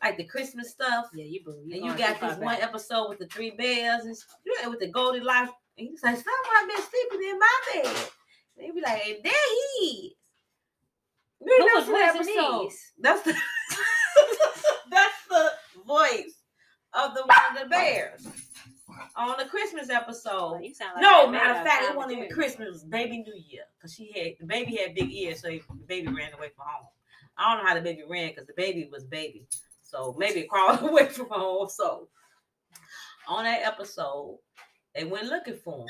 like 0.03 0.19
the 0.19 0.25
Christmas 0.25 0.71
stuff. 0.71 1.07
Yeah, 1.15 1.25
you 1.25 1.43
boo. 1.43 1.57
and 1.63 1.73
you 1.73 1.97
got 1.97 2.21
this 2.21 2.37
one 2.37 2.41
back. 2.41 2.63
episode 2.63 3.09
with 3.09 3.19
the 3.19 3.27
three 3.27 3.53
bears 3.53 4.05
and 4.05 4.15
yeah, 4.45 4.69
with 4.69 4.81
the 4.81 4.89
Goldilocks. 4.89 5.53
And 5.79 5.89
he's 5.89 6.03
like, 6.03 6.17
someone 6.17 6.69
been 6.69 6.77
sleeping 6.77 7.31
in 7.31 7.39
my 7.39 7.61
bed. 7.73 7.97
And 8.59 8.67
they 8.67 8.71
be 8.73 8.83
like, 8.83 9.07
and 9.07 9.25
there 9.25 9.33
he 9.81 9.87
is. 9.87 10.13
You 11.41 11.57
Who 11.61 11.79
was 11.79 11.85
seen 11.87 11.95
that 11.95 12.17
voicing 12.17 12.35
episode. 12.39 12.73
That's 12.99 13.23
the 13.23 13.33
that's 14.91 15.27
the 15.31 15.51
voice 15.87 16.35
of 16.93 17.15
the 17.15 17.23
one 17.23 17.57
of 17.57 17.63
the 17.63 17.69
bears 17.71 18.27
on 19.17 19.35
the 19.39 19.45
Christmas 19.47 19.91
episode. 19.91 20.53
Like 20.53 20.75
No, 20.99 21.27
matter 21.29 21.59
of 21.59 21.67
fact, 21.67 21.85
it 21.85 21.97
wasn't 21.97 22.19
even 22.19 22.31
Christmas. 22.31 22.69
It 22.69 22.73
was 22.73 22.85
Baby 22.85 23.19
New 23.19 23.35
Year 23.35 23.63
because 23.77 23.95
she 23.95 24.13
had 24.13 24.33
the 24.41 24.47
baby 24.47 24.77
had 24.77 24.95
big 24.95 25.11
ears, 25.11 25.41
so 25.41 25.49
the 25.49 25.61
baby 25.87 26.09
ran 26.09 26.33
away 26.35 26.51
from 26.55 26.67
home. 26.67 26.89
I 27.39 27.55
don't 27.55 27.63
know 27.63 27.69
how 27.69 27.75
the 27.75 27.83
baby 27.83 28.03
ran 28.09 28.31
because 28.31 28.47
the 28.47 28.55
baby 28.57 28.89
was 28.91 29.05
baby, 29.05 29.47
so 29.83 30.15
maybe 30.19 30.41
it 30.41 30.49
crawled 30.49 30.83
away 30.89 31.07
from 31.07 31.29
home. 31.31 31.69
So 31.69 32.09
on 33.29 33.45
that 33.45 33.63
episode, 33.63 34.39
they 34.95 35.05
went 35.05 35.27
looking 35.27 35.59
for 35.63 35.81
him, 35.81 35.89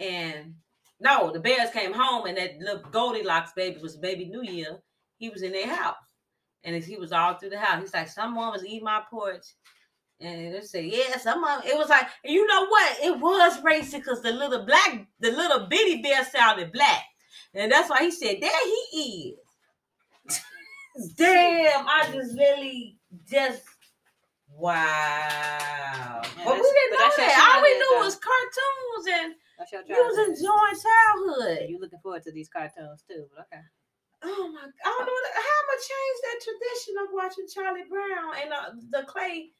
and 0.00 0.54
no, 1.00 1.32
the 1.32 1.40
bears 1.40 1.70
came 1.70 1.92
home, 1.92 2.26
and 2.26 2.36
that 2.36 2.58
little 2.58 2.82
Goldilocks 2.90 3.52
baby 3.54 3.80
was 3.80 3.96
Baby 3.96 4.26
New 4.26 4.42
Year. 4.42 4.78
He 5.18 5.30
was 5.30 5.42
in 5.42 5.52
their 5.52 5.68
house, 5.68 5.96
and 6.64 6.74
as 6.74 6.86
he 6.86 6.96
was 6.96 7.12
all 7.12 7.34
through 7.34 7.50
the 7.50 7.58
house. 7.58 7.80
He's 7.80 7.94
like, 7.94 8.08
someone 8.08 8.52
was 8.52 8.64
eating 8.64 8.84
my 8.84 9.02
porch. 9.10 9.44
And 10.22 10.54
they 10.54 10.60
said, 10.60 10.84
yeah, 10.84 11.18
some 11.18 11.42
of 11.42 11.64
it 11.64 11.76
was 11.76 11.88
like, 11.88 12.06
you 12.24 12.46
know 12.46 12.66
what? 12.66 12.98
It 13.02 13.18
was 13.18 13.60
racist 13.62 13.92
because 13.92 14.22
the 14.22 14.32
little 14.32 14.64
black, 14.64 15.06
the 15.20 15.30
little 15.32 15.66
bitty 15.66 16.00
bear 16.00 16.24
sounded 16.24 16.72
black. 16.72 17.02
And 17.54 17.70
that's 17.70 17.90
why 17.90 18.00
he 18.00 18.10
said, 18.10 18.38
there 18.40 18.50
he 18.90 19.36
is. 20.28 20.40
Damn, 21.16 21.86
I 21.88 22.08
just 22.12 22.38
really 22.38 22.96
just 23.28 23.62
wow. 24.56 24.78
Yeah, 24.78 26.22
but 26.44 26.54
we 26.54 26.62
didn't 26.62 26.90
but 26.90 26.98
know 26.98 27.12
that. 27.16 27.54
All 27.54 27.62
we 27.62 27.74
knew 27.74 27.96
though. 27.98 28.04
was 28.04 28.16
cartoons 28.16 29.06
and 29.10 29.34
you 29.88 29.96
was 29.96 30.18
enjoying 30.28 30.78
childhood. 30.82 31.68
You 31.68 31.78
looking 31.78 31.98
forward 32.02 32.22
to 32.24 32.32
these 32.32 32.48
cartoons 32.48 33.04
too, 33.08 33.26
but 33.34 33.46
okay. 33.46 33.62
Oh 34.24 34.48
my! 34.52 34.60
I 34.60 34.88
don't 34.88 35.06
know 35.06 35.30
how 35.34 35.54
I'm 35.58 35.66
gonna 35.66 35.82
change 35.82 36.18
that 36.22 36.38
tradition 36.46 36.94
of 37.02 37.08
watching 37.12 37.46
Charlie 37.52 37.88
Brown 37.88 38.34
and 38.42 38.52
uh, 38.52 38.70
the 38.90 39.04
clay, 39.06 39.50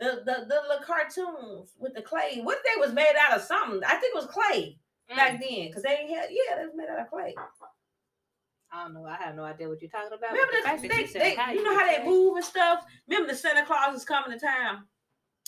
the, 0.00 0.22
the 0.24 0.46
the 0.48 0.60
little 0.68 0.84
cartoons 0.84 1.74
with 1.78 1.94
the 1.94 2.02
clay. 2.02 2.40
What 2.42 2.58
they 2.64 2.80
was 2.80 2.92
made 2.92 3.14
out 3.18 3.36
of 3.36 3.42
something? 3.44 3.80
I 3.84 3.96
think 3.96 4.14
it 4.14 4.16
was 4.16 4.26
clay 4.26 4.78
Mm. 5.10 5.16
back 5.16 5.40
then 5.40 5.68
because 5.68 5.82
they 5.84 6.12
had. 6.12 6.28
Yeah, 6.30 6.56
they 6.58 6.64
was 6.64 6.74
made 6.74 6.88
out 6.88 6.98
of 6.98 7.08
clay. 7.08 7.34
I 8.72 8.82
don't 8.82 8.94
know. 8.94 9.06
I 9.06 9.14
have 9.16 9.36
no 9.36 9.44
idea 9.44 9.68
what 9.68 9.80
you're 9.80 9.90
talking 9.90 10.08
about. 10.12 10.32
Remember 10.32 10.52
the 10.52 10.82
the, 10.82 10.88
they, 10.88 11.00
you 11.02 11.12
they, 11.12 11.34
how 11.36 11.52
you 11.52 11.62
know 11.62 11.78
how 11.78 11.86
they 11.86 12.04
move 12.04 12.36
and 12.36 12.44
stuff. 12.44 12.84
Remember 13.08 13.32
the 13.32 13.38
Santa 13.38 13.64
Claus 13.64 13.96
is 13.96 14.04
coming 14.04 14.36
to 14.36 14.44
town, 14.44 14.82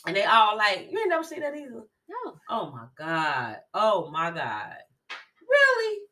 and 0.07 0.15
they 0.17 0.25
all 0.25 0.57
like 0.57 0.87
you 0.91 0.99
ain't 0.99 1.09
never 1.09 1.25
seen 1.25 1.41
that 1.41 1.57
either. 1.57 1.83
No. 2.09 2.37
Oh 2.49 2.71
my 2.71 2.87
god! 2.97 3.57
Oh 3.75 4.11
my 4.13 4.31
god! 4.31 4.77
Really? 5.11 6.03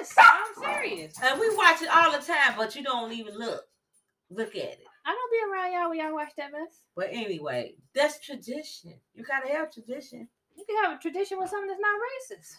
Yes, 0.00 0.14
I'm 0.18 0.62
serious. 0.64 1.14
And 1.22 1.38
we 1.38 1.54
watch 1.54 1.82
it 1.82 1.94
all 1.94 2.10
the 2.10 2.24
time, 2.26 2.54
but 2.56 2.74
you 2.74 2.82
don't 2.82 3.12
even 3.12 3.38
look. 3.38 3.62
Look 4.30 4.50
at 4.56 4.62
it. 4.62 4.84
I 5.06 5.14
don't 5.14 5.32
be 5.32 5.40
around 5.50 5.72
y'all 5.72 5.88
when 5.88 5.98
y'all 5.98 6.14
watch 6.14 6.32
that 6.36 6.52
mess. 6.52 6.82
But 6.94 7.08
anyway, 7.10 7.74
that's 7.94 8.20
tradition. 8.20 8.94
You 9.14 9.24
gotta 9.24 9.48
have 9.48 9.72
tradition. 9.72 10.28
You 10.56 10.64
can 10.68 10.84
have 10.84 10.98
a 10.98 11.00
tradition 11.00 11.38
with 11.38 11.48
something 11.48 11.68
that's 11.68 11.80
not 11.80 11.96
racist. 11.96 12.52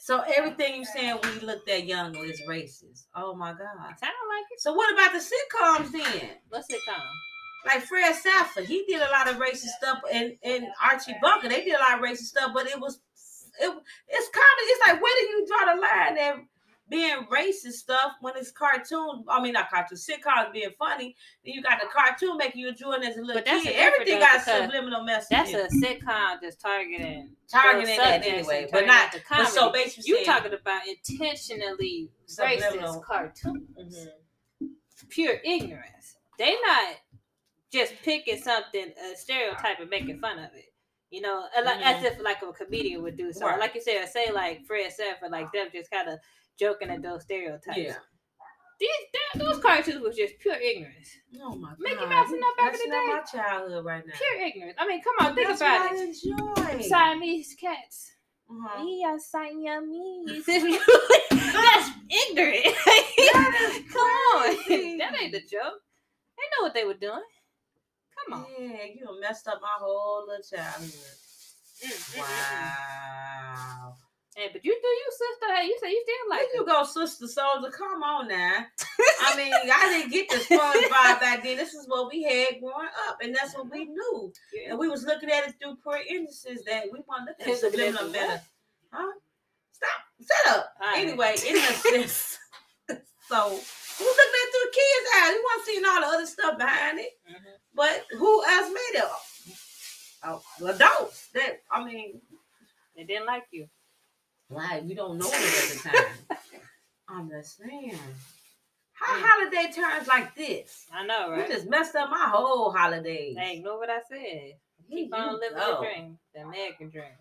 So 0.00 0.22
everything 0.36 0.76
you're 0.76 0.84
saying 0.84 1.18
when 1.22 1.34
we 1.34 1.40
looked 1.40 1.68
at 1.68 1.86
young 1.86 2.14
is 2.16 2.42
racist. 2.48 3.06
Oh 3.14 3.34
my 3.34 3.52
god. 3.52 3.98
Sound 3.98 4.28
like 4.28 4.46
it. 4.50 4.60
So 4.60 4.74
what 4.74 4.92
about 4.92 5.12
the 5.12 5.18
sitcoms 5.18 5.92
then? 5.92 6.30
What 6.48 6.64
sitcom? 6.70 7.02
Like 7.66 7.82
Fred 7.82 8.14
Sanford, 8.14 8.66
he 8.66 8.84
did 8.86 9.00
a 9.02 9.10
lot 9.10 9.28
of 9.28 9.36
racist 9.36 9.74
stuff, 9.78 10.00
and 10.12 10.36
and 10.44 10.64
Archie 10.82 11.16
Bunker, 11.20 11.48
they 11.48 11.64
did 11.64 11.74
a 11.74 11.78
lot 11.78 11.98
of 11.98 12.04
racist 12.04 12.30
stuff, 12.30 12.52
but 12.54 12.66
it 12.66 12.78
was 12.78 13.00
it, 13.60 13.74
it's 14.08 14.28
comedy. 14.28 14.66
It's 14.66 14.86
like 14.86 15.02
where 15.02 15.14
do 15.20 15.26
you 15.26 15.46
draw 15.46 15.74
the 15.74 15.80
line 15.80 16.46
being 16.88 17.26
racist 17.30 17.72
stuff 17.74 18.12
when 18.20 18.36
it's 18.36 18.50
cartoon? 18.50 19.24
I 19.28 19.40
mean, 19.42 19.52
not 19.52 19.70
cartoon, 19.70 19.98
sitcoms 19.98 20.52
being 20.52 20.70
funny. 20.78 21.14
Then 21.44 21.54
you 21.54 21.62
got 21.62 21.80
the 21.80 21.86
cartoon 21.88 22.36
making 22.36 22.60
you 22.60 22.68
enjoy 22.68 22.94
it 22.94 23.04
as 23.04 23.16
a 23.16 23.20
little 23.20 23.34
But 23.34 23.44
that's 23.44 23.64
kid. 23.64 23.74
a 23.74 23.78
Everything 23.78 24.18
got 24.20 24.42
subliminal 24.42 25.04
message. 25.04 25.28
That's 25.30 25.52
a 25.52 25.68
sitcom 25.76 26.38
that's 26.40 26.56
targeting 26.56 27.30
targeting 27.50 27.96
that 27.96 28.24
anyway, 28.26 28.62
and 28.64 28.72
but 28.72 28.86
not. 28.86 29.12
the 29.12 29.20
But 29.28 29.46
so 29.48 29.70
basically, 29.70 30.04
You 30.08 30.14
saying- 30.16 30.26
talking 30.26 30.52
about 30.54 30.82
intentionally 30.86 32.10
Subliminal. 32.26 33.00
racist 33.00 33.04
cartoons. 33.04 34.08
Mhm. 34.62 34.68
Pure 35.08 35.40
ignorance. 35.44 36.16
They 36.38 36.56
not 36.64 36.96
just 37.72 37.94
picking 38.02 38.38
something, 38.40 38.92
a 39.12 39.16
stereotype 39.16 39.80
and 39.80 39.90
making 39.90 40.20
fun 40.20 40.38
of 40.38 40.54
it. 40.54 40.72
You 41.10 41.22
know, 41.22 41.46
a- 41.56 41.62
like, 41.62 41.84
as 41.84 42.04
if 42.04 42.18
like 42.20 42.42
a 42.42 42.52
comedian 42.52 43.02
would 43.02 43.16
do 43.16 43.32
so. 43.32 43.46
Right. 43.46 43.58
Like 43.58 43.74
you 43.74 43.80
said, 43.80 44.06
say 44.08 44.30
like 44.30 44.66
Fred 44.66 44.92
Sanford, 44.92 45.30
like 45.30 45.50
them 45.52 45.68
just 45.72 45.90
kind 45.90 46.08
of 46.08 46.18
joking 46.58 46.90
at 46.90 47.02
those 47.02 47.22
stereotypes. 47.22 47.76
Yeah. 47.76 47.94
These 48.80 48.88
that, 49.12 49.40
those 49.40 49.58
cartoons 49.58 50.00
was 50.00 50.16
just 50.16 50.38
pure 50.38 50.54
ignorance. 50.54 51.10
Oh 51.40 51.56
my 51.56 51.72
Mickey 51.80 51.96
God. 51.96 52.08
Mouse 52.10 52.30
that 52.30 52.54
back 52.56 52.74
in 52.74 52.90
the 52.90 52.96
up 52.96 53.06
my 53.06 53.20
childhood 53.22 53.84
right 53.84 54.06
now. 54.06 54.12
Pure 54.14 54.46
ignorance. 54.46 54.76
I 54.78 54.86
mean, 54.86 55.02
come 55.02 55.14
on, 55.26 55.34
think 55.34 55.48
That's 55.48 55.60
about 55.60 55.90
what 55.90 55.92
I 55.92 55.94
it. 55.96 56.78
enjoy. 56.78 56.88
Siamese 56.88 57.56
cats. 57.60 58.12
Uh-huh. 58.50 58.84
We 58.84 59.04
are 59.04 59.18
Siamese. 59.18 60.46
That's 60.46 61.90
ignorant. 62.08 62.64
Come 63.92 64.02
on. 64.02 64.98
that 64.98 65.16
ain't 65.20 65.32
the 65.32 65.40
joke. 65.40 65.82
They 66.36 66.44
know 66.56 66.62
what 66.62 66.72
they 66.72 66.84
were 66.84 66.94
doing. 66.94 67.20
Come 68.26 68.40
on. 68.40 68.46
Yeah, 68.58 68.84
you 68.94 69.20
messed 69.20 69.48
up 69.48 69.60
my 69.60 69.68
whole 69.78 70.24
little 70.26 70.42
childhood. 70.42 70.88
Mm, 70.88 71.88
mm, 71.88 72.16
mm, 72.16 72.16
mm. 72.16 72.18
Wow. 72.20 73.94
Hey, 74.36 74.50
but 74.52 74.64
you 74.64 74.72
do 74.72 74.88
you 74.88 75.10
sister. 75.10 75.54
Hey, 75.56 75.66
you 75.66 75.78
say 75.82 75.90
you 75.90 76.04
still 76.04 76.30
like 76.30 76.46
you 76.54 76.64
go, 76.66 76.84
Sister 76.84 77.26
Soldier. 77.26 77.70
Come 77.70 78.02
on 78.02 78.28
now. 78.28 78.64
I 79.22 79.36
mean, 79.36 79.52
I 79.52 79.88
didn't 79.88 80.12
get 80.12 80.28
this 80.30 80.46
the 80.48 80.54
SpongeBob 80.56 81.20
back 81.20 81.42
then. 81.42 81.56
This 81.56 81.74
is 81.74 81.88
what 81.88 82.10
we 82.10 82.22
had 82.22 82.60
growing 82.60 82.88
up, 83.08 83.18
and 83.20 83.34
that's 83.34 83.54
what 83.56 83.70
we 83.70 83.86
knew. 83.86 84.32
Yeah. 84.54 84.70
And 84.70 84.78
we 84.78 84.88
was 84.88 85.04
looking 85.04 85.30
at 85.30 85.48
it 85.48 85.54
through 85.60 85.76
poor 85.82 85.98
innocence 86.08 86.62
that 86.66 86.84
we 86.92 87.00
want 87.08 87.28
to 87.28 87.44
look 87.46 87.54
at 87.54 87.60
subliminal 87.60 88.12
better. 88.12 88.40
Huh? 88.92 89.12
Stop. 89.72 89.90
Shut 90.20 90.56
up. 90.56 90.72
Right. 90.80 90.98
Anyway, 90.98 91.34
innocence. 91.46 92.38
so 93.28 93.48
we 93.48 93.54
was 93.56 94.16
looking 94.16 94.34
at 94.34 94.46
it 94.46 94.50
through 94.52 94.70
the 94.70 94.74
kids' 94.74 95.10
eyes. 95.16 95.34
We 95.34 95.44
wasn't 95.44 95.66
seeing 95.66 95.84
all 95.84 96.00
the 96.00 96.06
other 96.06 96.26
stuff 96.26 96.58
behind 96.58 97.00
it. 97.00 97.10
Mhm. 97.28 97.52
But 97.74 98.04
who 98.16 98.44
else 98.44 98.68
made 98.68 99.00
it? 99.00 99.08
Oh, 100.24 100.42
adults. 100.66 101.28
That 101.34 101.62
I 101.70 101.84
mean, 101.84 102.20
They 102.96 103.04
didn't 103.04 103.26
like 103.26 103.44
you. 103.50 103.68
Why 104.48 104.82
we 104.84 104.94
don't 104.94 105.18
know 105.18 105.28
it 105.28 105.34
at 105.34 105.76
the 105.76 105.88
time. 105.88 106.38
I'm 107.08 107.30
just 107.30 107.58
saying. 107.58 107.98
How 108.92 109.06
holiday 109.20 109.70
turns 109.72 110.08
like 110.08 110.34
this? 110.34 110.86
I 110.92 111.06
know, 111.06 111.30
right? 111.30 111.48
You 111.48 111.54
just 111.54 111.68
messed 111.68 111.94
up 111.94 112.10
my 112.10 112.26
whole 112.28 112.70
holidays. 112.72 113.36
Hey, 113.38 113.58
ignore 113.58 113.78
what 113.78 113.90
I 113.90 114.00
said. 114.08 114.54
Keep 114.90 115.14
on 115.14 115.34
living 115.38 115.56
go. 115.56 115.80
the 115.80 115.86
dream, 115.86 116.18
the 116.34 116.40
American 116.42 116.90
dream. 116.90 117.12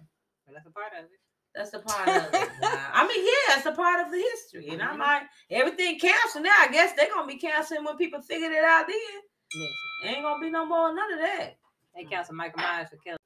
But 0.46 0.56
that's 0.56 0.66
a 0.68 0.72
part 0.72 0.94
of 0.98 1.06
it. 1.06 1.20
That's 1.54 1.74
a 1.74 1.80
part 1.80 2.08
of 2.10 2.34
it. 2.34 2.50
I 2.94 3.08
mean, 3.08 3.24
yeah, 3.26 3.58
it's 3.58 3.66
a 3.66 3.72
part 3.72 4.06
of 4.06 4.12
the 4.12 4.18
history. 4.18 4.70
And 4.70 4.82
I'm 4.82 4.96
Mhm. 4.98 5.00
like, 5.00 5.24
everything 5.50 6.00
canceled 6.00 6.44
now. 6.46 6.54
I 6.60 6.70
guess 6.72 6.94
they're 6.94 7.10
gonna 7.10 7.28
be 7.28 7.38
canceling 7.38 7.84
when 7.84 7.98
people 7.98 8.22
figured 8.22 8.52
it 8.52 8.64
out 8.64 8.88
then. 8.88 9.22
Listen, 9.54 9.76
Ain't 10.04 10.24
gonna 10.24 10.40
be 10.42 10.50
no 10.50 10.66
more 10.66 10.94
none 10.94 11.14
of 11.14 11.20
that. 11.20 11.58
they 11.96 12.04
cancel 12.06 12.36
Michael 12.36 12.60
Myers 12.62 12.90
for 12.90 12.98
killing. 12.98 13.18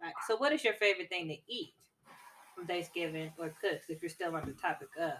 All 0.00 0.06
right. 0.06 0.14
So, 0.26 0.36
what 0.36 0.52
is 0.52 0.64
your 0.64 0.74
favorite 0.74 1.08
thing 1.08 1.28
to 1.28 1.36
eat 1.52 1.74
from 2.56 2.66
Thanksgiving 2.66 3.30
or 3.38 3.54
cooks 3.60 3.84
if 3.88 4.02
you're 4.02 4.08
still 4.08 4.34
on 4.34 4.46
the 4.46 4.52
topic 4.52 4.88
of 4.98 5.12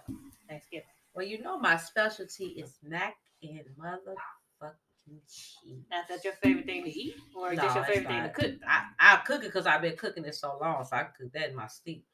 Thanksgiving? 0.49 0.87
Well, 1.15 1.27
you 1.27 1.41
know 1.43 1.59
my 1.59 1.77
specialty 1.77 2.47
is 2.47 2.79
mac 2.83 3.17
and 3.43 3.61
motherfucking 3.79 5.21
cheese. 5.29 5.85
Now, 5.91 6.01
is 6.01 6.09
that 6.09 6.25
your 6.25 6.33
favorite 6.35 6.67
thing 6.67 6.85
to 6.85 6.91
eat, 6.91 7.15
or 7.35 7.53
is 7.53 7.59
No, 7.59 7.65
just 7.65 7.77
your 7.77 7.85
favorite 7.85 8.09
thing 8.09 8.23
to 8.23 8.29
cook? 8.31 8.53
I 8.67 8.85
I 8.99 9.17
cook 9.19 9.43
it 9.43 9.49
because 9.49 9.67
I've 9.67 9.83
been 9.83 9.97
cooking 9.97 10.25
it 10.25 10.35
so 10.35 10.59
long, 10.61 10.85
so 10.85 10.97
I 10.97 11.05
cook 11.05 11.33
that 11.33 11.51
in 11.51 11.57
my 11.57 11.69
sleep. 11.69 12.05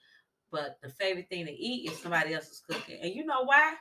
But 0.51 0.79
the 0.83 0.91
favorite 0.91 1.29
thing 1.31 1.47
to 1.47 1.53
eat 1.53 1.91
is 1.91 1.99
somebody 2.03 2.35
else's 2.35 2.61
cooking, 2.69 2.99
and 3.01 3.15
you 3.15 3.25
know 3.25 3.43
why? 3.45 3.75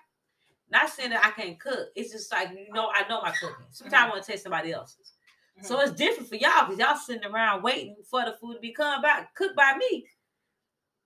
Not 0.69 0.89
saying 0.89 1.09
that 1.09 1.25
I 1.25 1.31
can't 1.31 1.59
cook. 1.59 1.89
It's 1.95 2.11
just 2.11 2.31
like 2.31 2.51
you 2.51 2.71
know, 2.71 2.89
I 2.95 3.07
know 3.09 3.21
my 3.21 3.31
cooking. 3.31 3.65
Sometimes 3.71 4.05
I 4.05 4.09
want 4.09 4.23
to 4.23 4.31
taste 4.31 4.43
somebody 4.43 4.71
else's. 4.71 5.13
So 5.61 5.77
Mhm. 5.77 5.83
it's 5.83 5.91
different 5.91 6.29
for 6.29 6.35
y'all 6.35 6.65
because 6.67 6.79
y'all 6.79 6.95
sitting 6.95 7.29
around 7.29 7.61
waiting 7.61 7.97
for 8.09 8.23
the 8.25 8.33
food 8.39 8.55
to 8.55 8.59
be 8.59 8.71
come 8.71 9.01
back 9.01 9.35
cooked 9.35 9.55
by 9.55 9.75
me. 9.77 10.07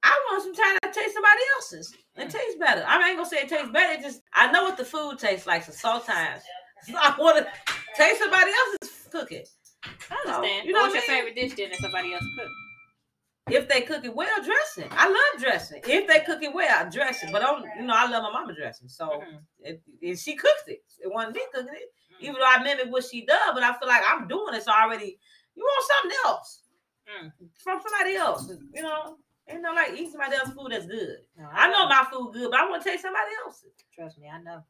I 0.07 0.21
want 0.29 0.43
some 0.43 0.53
time 0.55 0.77
to 0.83 0.91
taste 0.99 1.13
somebody 1.13 1.41
else's. 1.55 1.95
It 2.17 2.29
tastes 2.29 2.57
better. 2.59 2.83
I 2.87 3.09
ain't 3.09 3.17
gonna 3.17 3.27
say 3.29 3.37
it 3.37 3.49
tastes 3.49 3.71
better. 3.71 3.93
It 3.99 4.01
just 4.03 4.21
I 4.33 4.51
know 4.51 4.63
what 4.63 4.77
the 4.77 4.85
food 4.85 5.17
tastes 5.19 5.47
like. 5.47 5.63
So 5.63 5.71
sometimes 5.71 6.41
so 6.83 6.93
I 6.95 7.15
want 7.17 7.37
to 7.37 7.47
taste 7.97 8.19
somebody 8.19 8.51
else's 8.51 9.07
cooking. 9.11 9.43
I 10.11 10.15
understand. 10.27 10.67
you 10.67 10.73
know 10.73 10.81
What's 10.81 10.93
what 10.95 11.07
your 11.07 11.15
mean? 11.15 11.25
favorite 11.33 11.35
dish 11.35 11.57
then 11.57 11.69
that 11.71 11.79
somebody 11.79 12.13
else 12.13 12.23
cooked? 12.37 12.51
If 13.47 13.67
they 13.69 13.81
cook 13.81 14.03
it 14.03 14.15
well, 14.15 14.41
dressing. 14.43 14.89
I 14.91 15.07
love 15.07 15.41
dressing. 15.41 15.81
If 15.87 16.07
they 16.07 16.19
cook 16.21 16.41
it 16.41 16.51
well, 16.53 16.85
I 16.85 16.89
dress 16.89 17.23
it. 17.23 17.29
But 17.31 17.43
I 17.43 17.45
don't, 17.45 17.65
you 17.79 17.85
know, 17.85 17.93
I 17.95 18.09
love 18.09 18.23
my 18.23 18.31
mama 18.31 18.55
dressing. 18.55 18.87
So 18.87 19.05
Mhm. 19.07 19.39
it, 19.59 19.81
it- 20.01 20.19
she 20.19 20.35
cooks 20.35 20.63
it. 20.67 20.81
It 20.99 21.11
wasn't 21.13 21.35
me 21.35 21.41
cooking 21.53 21.73
it. 21.75 21.93
Mm. 22.15 22.21
Even 22.23 22.35
though 22.35 22.47
I 22.47 22.63
mimic 22.63 22.91
what 22.91 23.03
she 23.03 23.23
does, 23.25 23.51
but 23.53 23.61
I 23.63 23.77
feel 23.77 23.87
like 23.87 24.01
I'm 24.07 24.27
doing 24.27 24.55
it. 24.55 24.63
So 24.63 24.71
I 24.71 24.83
already, 24.85 25.19
you 25.55 25.63
want 25.63 25.85
something 26.01 26.17
else 26.25 26.61
Mm. 27.07 27.31
from 27.63 27.81
somebody 27.87 28.15
else. 28.15 28.51
You 28.73 28.81
know, 28.81 29.17
ain't 29.49 29.61
no 29.61 29.73
like 29.73 29.93
eat 29.97 30.11
somebody 30.11 30.35
else's 30.35 30.53
food 30.53 30.71
that's 30.71 30.85
good. 30.85 31.17
No, 31.37 31.47
I 31.51 31.69
know 31.71 31.87
my 31.87 32.05
food 32.11 32.33
good, 32.33 32.51
but 32.51 32.59
I 32.59 32.69
want 32.69 32.83
to 32.83 32.89
taste 32.89 33.03
somebody 33.03 33.31
else's. 33.45 33.71
Trust 33.93 34.19
me, 34.19 34.29
I 34.33 34.41
know. 34.41 34.63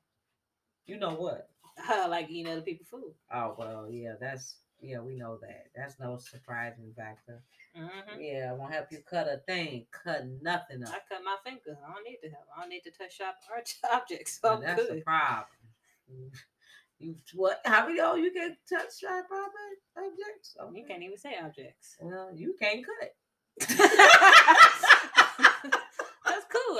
You 0.86 0.98
know 0.98 1.14
what? 1.16 1.50
I 1.88 2.08
like 2.08 2.30
eating 2.30 2.52
other 2.52 2.62
people's 2.62 2.90
food. 2.90 3.14
Oh 3.34 3.56
well, 3.58 3.88
yeah, 3.90 4.14
that's 4.20 4.56
yeah, 4.82 5.00
we 5.00 5.16
know 5.16 5.38
that. 5.42 5.68
That's 5.76 6.00
no 6.00 6.18
surprising 6.18 6.94
factor. 6.96 7.42
hmm 7.76 8.20
Yeah, 8.20 8.50
I 8.52 8.54
won't 8.54 8.74
help 8.74 8.88
you 8.92 9.00
cut 9.10 9.28
a 9.28 9.38
thing, 9.48 9.86
cut 9.92 10.26
nothing 10.42 10.84
up. 10.84 10.90
I 10.90 11.00
cut 11.10 11.24
my 11.24 11.38
finger. 11.44 11.78
I 11.88 11.94
don't 11.94 12.04
need 12.04 12.20
to 12.24 12.30
help. 12.30 12.46
I 12.56 12.62
don't 12.62 12.70
need 12.70 12.84
to 12.84 12.92
touch 12.92 13.18
sharp 13.18 13.36
arch- 13.54 13.78
objects. 13.94 14.40
So 14.42 14.60
that's 14.62 14.82
the 14.88 14.94
good. 14.96 15.06
problem. 15.06 15.48
You 16.98 17.14
what? 17.34 17.60
How 17.66 17.86
many 17.88 18.00
oh 18.00 18.16
you 18.16 18.32
can 18.32 18.56
touch 18.70 19.00
sharp 19.02 19.26
objects. 19.30 19.86
objects? 19.98 20.56
You 20.74 20.86
can't 20.88 21.04
even 21.04 21.18
say 21.18 21.36
objects. 21.44 21.98
Well, 22.00 22.30
you 22.34 22.56
can't 22.58 22.86
cut 22.86 22.96
it. 23.02 23.16
That's 23.60 23.76
cool. 23.76 24.65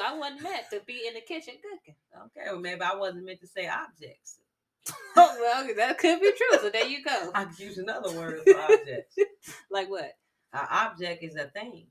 I 0.06 0.18
wasn't 0.18 0.44
meant 0.44 0.66
to 0.72 0.82
be 0.86 1.04
in 1.08 1.14
the 1.16 1.22
kitchen 1.22 1.56
cooking. 1.62 1.96
Okay, 2.26 2.48
well 2.52 2.60
maybe 2.60 2.82
I 2.82 2.96
wasn't 2.96 3.26
meant 3.26 3.40
to 3.42 3.48
say 3.48 3.68
objects. 3.68 4.40
Oh, 5.18 5.36
well, 5.40 5.68
that 5.78 5.98
could 5.98 6.20
be 6.20 6.32
true. 6.38 6.60
So 6.60 6.70
there 6.70 6.86
you 6.86 7.04
go. 7.04 7.32
I 7.36 7.46
could 7.46 7.58
use 7.58 7.78
another 7.78 8.12
word 8.18 8.42
for 8.46 8.60
objects. 8.60 9.16
Like 9.72 9.90
what? 9.90 10.12
An 10.54 10.68
object 10.70 11.24
is 11.24 11.36
a 11.36 11.46
thing. 11.46 11.88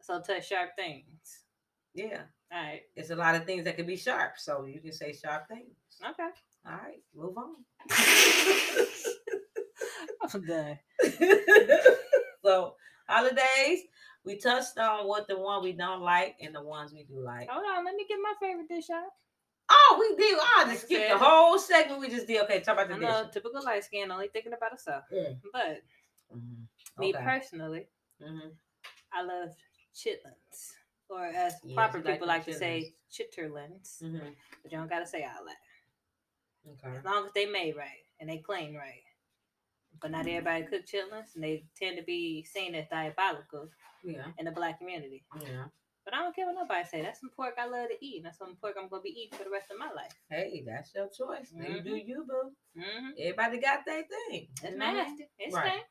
So 0.00 0.20
touch 0.20 0.48
sharp 0.48 0.70
things. 0.76 1.40
Yeah, 1.94 2.22
All 2.52 2.62
right. 2.62 2.82
it's 2.94 3.10
a 3.10 3.16
lot 3.16 3.34
of 3.34 3.44
things 3.44 3.64
that 3.64 3.76
can 3.76 3.86
be 3.86 3.96
sharp, 3.96 4.38
so 4.38 4.64
you 4.66 4.80
can 4.80 4.92
say 4.92 5.12
sharp 5.12 5.48
things. 5.48 5.74
Okay. 6.02 6.28
All 6.66 6.72
right, 6.72 7.02
move 7.14 7.36
on. 7.36 7.56
I'm 10.34 10.44
done. 10.44 10.78
so 12.44 12.74
holidays, 13.08 13.80
we 14.26 14.36
touched 14.36 14.76
on 14.76 15.06
what 15.06 15.28
the 15.28 15.38
one 15.38 15.62
we 15.62 15.72
don't 15.72 16.02
like 16.02 16.36
and 16.42 16.54
the 16.54 16.60
ones 16.60 16.92
we 16.92 17.04
do 17.04 17.20
like. 17.20 17.48
Hold 17.48 17.64
on. 17.64 17.84
Let 17.84 17.94
me 17.94 18.04
get 18.08 18.18
my 18.20 18.34
favorite 18.40 18.68
dish 18.68 18.90
out. 18.90 19.10
Oh, 19.70 19.96
we 19.98 20.16
did. 20.16 20.36
Oh, 20.38 20.54
I 20.58 20.64
just 20.72 20.82
skipped 20.82 21.08
the 21.10 21.18
whole 21.18 21.58
segment 21.58 22.00
we 22.00 22.08
just 22.08 22.26
did. 22.26 22.42
Okay, 22.44 22.60
talk 22.60 22.74
about 22.74 22.88
the 22.88 22.94
I 22.94 22.98
dish. 22.98 23.08
know, 23.08 23.28
typical 23.32 23.64
light 23.64 23.84
skin, 23.84 24.10
only 24.10 24.28
thinking 24.28 24.52
about 24.52 24.72
herself. 24.72 25.04
Mm. 25.12 25.38
But 25.52 25.82
Mhm. 26.34 26.66
me 26.98 27.14
Okay. 27.14 27.24
personally, 27.24 27.88
Mhm. 28.20 28.56
I 29.12 29.22
love 29.22 29.56
chitlins, 29.94 30.74
or 31.08 31.24
as 31.26 31.60
Yes, 31.64 31.74
proper 31.74 31.98
you 31.98 32.04
like 32.04 32.14
people 32.14 32.26
like 32.28 32.44
to 32.44 32.52
say, 32.52 32.94
chitterlings. 33.10 34.02
Mhm. 34.02 34.36
But 34.62 34.72
you 34.72 34.78
don't 34.78 34.88
gotta 34.88 35.06
say 35.06 35.24
all 35.24 35.44
that. 35.44 35.60
Okay. 36.72 36.96
As 36.96 37.04
long 37.04 37.26
as 37.26 37.32
they 37.32 37.46
made 37.46 37.76
right 37.76 38.04
and 38.18 38.28
they 38.28 38.38
clean 38.38 38.74
right. 38.74 39.04
But 40.00 40.10
not 40.10 40.26
everybody 40.26 40.64
cook 40.64 40.86
chitlins, 40.86 41.34
and 41.34 41.44
they 41.44 41.64
tend 41.78 41.96
to 41.96 42.04
be 42.04 42.44
seen 42.44 42.74
as 42.74 42.86
diabolical 42.90 43.70
Yeah. 44.04 44.26
in 44.38 44.44
the 44.44 44.52
black 44.52 44.78
community. 44.78 45.24
Yeah. 45.40 45.66
But 46.06 46.14
I 46.14 46.18
don't 46.18 46.36
care 46.36 46.46
what 46.46 46.54
nobody 46.54 46.86
say. 46.86 47.02
That's 47.02 47.18
some 47.18 47.30
pork 47.30 47.54
I 47.58 47.66
love 47.66 47.88
to 47.88 47.96
eat. 48.00 48.22
That's 48.22 48.38
some 48.38 48.54
pork 48.60 48.76
I'm 48.80 48.88
gonna 48.88 49.02
be 49.02 49.10
eating 49.10 49.36
for 49.36 49.42
the 49.42 49.50
rest 49.50 49.72
of 49.72 49.78
my 49.78 49.90
life. 49.92 50.14
Hey, 50.30 50.62
that's 50.64 50.94
your 50.94 51.08
choice. 51.08 51.50
Mm-hmm. 51.52 51.72
You 51.72 51.80
do 51.82 51.90
mm-hmm. 51.90 52.08
you, 52.08 52.24
boo. 52.28 52.80
Mm-hmm. 52.80 53.08
Everybody 53.18 53.58
got 53.60 53.84
their 53.84 54.04
thing. 54.04 54.46
It's 54.62 54.76
nasty. 54.76 55.28
It's 55.36 55.54
right. 55.54 55.82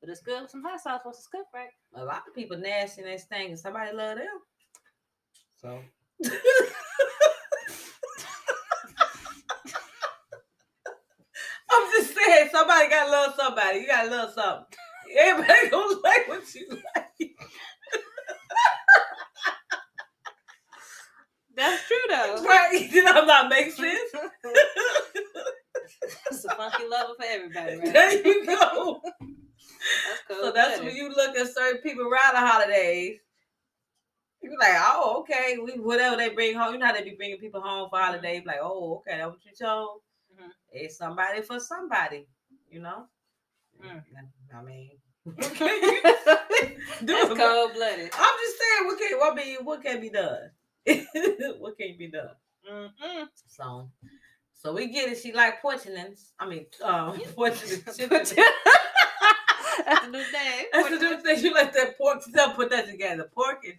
But 0.00 0.08
it's 0.08 0.22
good 0.22 0.40
with 0.40 0.50
some 0.50 0.62
hot 0.64 0.80
sauce 0.80 1.02
once 1.04 1.18
it's 1.18 1.26
cooked 1.26 1.52
right. 1.54 1.68
A 1.94 2.02
lot 2.02 2.24
of 2.26 2.34
people 2.34 2.56
nasty 2.56 3.02
in 3.02 3.08
this 3.08 3.24
thing, 3.24 3.50
and 3.50 3.58
somebody 3.58 3.94
love 3.94 4.16
them. 4.16 4.26
So. 5.60 5.78
I'm 11.70 11.90
just 11.92 12.14
saying, 12.14 12.41
somebody 12.52 12.88
gotta 12.88 13.10
love 13.10 13.34
somebody. 13.36 13.78
You 13.80 13.86
gotta 13.86 14.10
love 14.10 14.32
something. 14.34 14.66
Everybody 15.18 15.70
gonna 15.70 15.96
like 16.04 16.28
what 16.28 16.54
you 16.54 16.68
like. 16.70 17.30
That's 21.54 21.86
true 21.86 21.96
though. 22.08 22.44
Right? 22.44 22.88
Did 22.90 23.06
I 23.06 23.24
not 23.24 23.50
make 23.50 23.72
sense? 23.72 24.10
it's 26.30 26.44
a 26.44 26.54
funky 26.54 26.84
lover 26.88 27.14
for 27.18 27.24
everybody, 27.26 27.76
right? 27.76 27.92
There 27.92 28.26
you 28.26 28.46
go. 28.46 29.00
That's 29.02 30.22
cool. 30.28 30.36
So 30.40 30.52
that's 30.52 30.80
when 30.80 30.94
you 30.94 31.08
look 31.10 31.36
at 31.36 31.52
certain 31.52 31.82
people 31.82 32.04
around 32.04 32.34
the 32.34 32.40
holidays. 32.40 33.18
You're 34.42 34.58
like, 34.58 34.74
oh, 34.74 35.20
okay, 35.20 35.58
we 35.62 35.72
whatever 35.78 36.16
they 36.16 36.30
bring 36.30 36.56
home. 36.56 36.72
You 36.72 36.80
know 36.80 36.86
how 36.86 36.92
they 36.92 37.04
be 37.04 37.14
bringing 37.16 37.38
people 37.38 37.60
home 37.60 37.88
for 37.90 37.98
holidays. 37.98 38.42
Like, 38.44 38.58
oh, 38.60 38.96
okay, 38.96 39.18
that's 39.18 39.30
what 39.30 39.44
you 39.44 39.52
chose. 39.52 40.00
Mm-hmm. 40.34 40.50
It's 40.72 40.96
somebody 40.96 41.42
for 41.42 41.60
somebody, 41.60 42.26
you 42.72 42.80
know. 42.80 43.04
Mm. 43.84 44.02
I 44.56 44.62
mean, 44.62 44.90
That's 47.02 47.28
cold 47.28 47.74
blooded. 47.74 48.10
I'm 48.12 48.36
just 48.40 48.58
saying, 48.58 48.86
what 48.86 48.98
can 48.98 49.18
what 49.18 49.36
be 49.36 49.56
what 49.62 49.82
can 49.82 50.00
be 50.00 50.10
done? 50.10 50.50
what 51.58 51.78
can 51.78 51.96
be 51.96 52.08
done? 52.08 52.30
Mm-mm. 52.70 53.26
So, 53.46 53.90
so 54.54 54.72
we 54.72 54.88
get 54.88 55.12
it. 55.12 55.18
She 55.18 55.32
like 55.32 55.62
Portuguese. 55.62 56.32
I 56.38 56.48
mean, 56.48 56.66
um, 56.82 57.20
Portuguese. 57.36 57.84
That's 57.84 57.98
the 57.98 58.08
new 60.10 60.24
thing. 60.24 60.66
That's 60.72 60.90
the 60.90 60.98
new 60.98 61.20
thing. 61.20 61.44
You 61.44 61.54
like 61.54 61.72
that 61.72 61.96
pork. 61.98 62.22
Don't 62.32 62.56
put 62.56 62.70
that 62.70 62.86
together. 62.86 63.30
Pork 63.32 63.64
and 63.64 63.74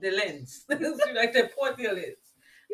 the 0.00 0.10
lens. 0.10 0.64
you 0.68 1.14
like 1.14 1.32
that 1.32 1.54
pork 1.54 1.76
the 1.76 1.84
lens 1.84 2.16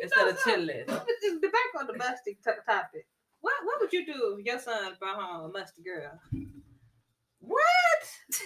instead 0.01 0.27
of 0.29 0.37
chitlins. 0.39 0.87
The 0.87 1.49
back 1.51 1.79
on 1.79 1.87
the 1.87 1.97
musty 1.97 2.37
t- 2.43 2.51
topic. 2.67 3.05
What 3.41 3.53
what 3.63 3.81
would 3.81 3.93
you 3.93 4.05
do 4.05 4.37
if 4.37 4.45
your 4.45 4.59
son 4.59 4.93
brought 4.99 5.21
home 5.21 5.49
a 5.49 5.53
musty 5.53 5.81
girl? 5.83 6.19
What? 7.39 7.59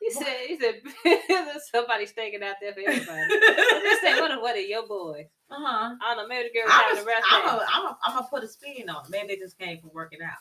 he 0.00 0.10
said, 0.10 0.36
he 0.46 0.58
said, 0.58 0.80
somebody's 1.72 2.12
thinking 2.12 2.42
out 2.42 2.56
there 2.60 2.72
for 2.72 2.80
everybody. 2.80 3.20
I'm 3.20 3.82
just 3.82 4.02
saying, 4.02 4.20
what, 4.20 4.40
what 4.40 4.56
are 4.56 4.60
your 4.60 4.86
boys? 4.86 5.26
Uh 5.50 5.56
huh. 5.58 5.94
I 6.02 6.14
don't 6.14 6.22
know, 6.22 6.28
maybe 6.28 6.48
the 6.48 6.58
girls 6.58 6.70
having 6.70 7.04
the 7.04 7.06
rest 7.06 7.24
I'm 7.30 7.96
I'm 8.04 8.14
gonna 8.14 8.26
put 8.30 8.44
a 8.44 8.48
spin 8.48 8.88
on 8.88 9.04
it. 9.04 9.10
Maybe 9.10 9.28
they 9.28 9.36
just 9.36 9.58
came 9.58 9.80
from 9.80 9.90
working 9.92 10.20
out. 10.22 10.38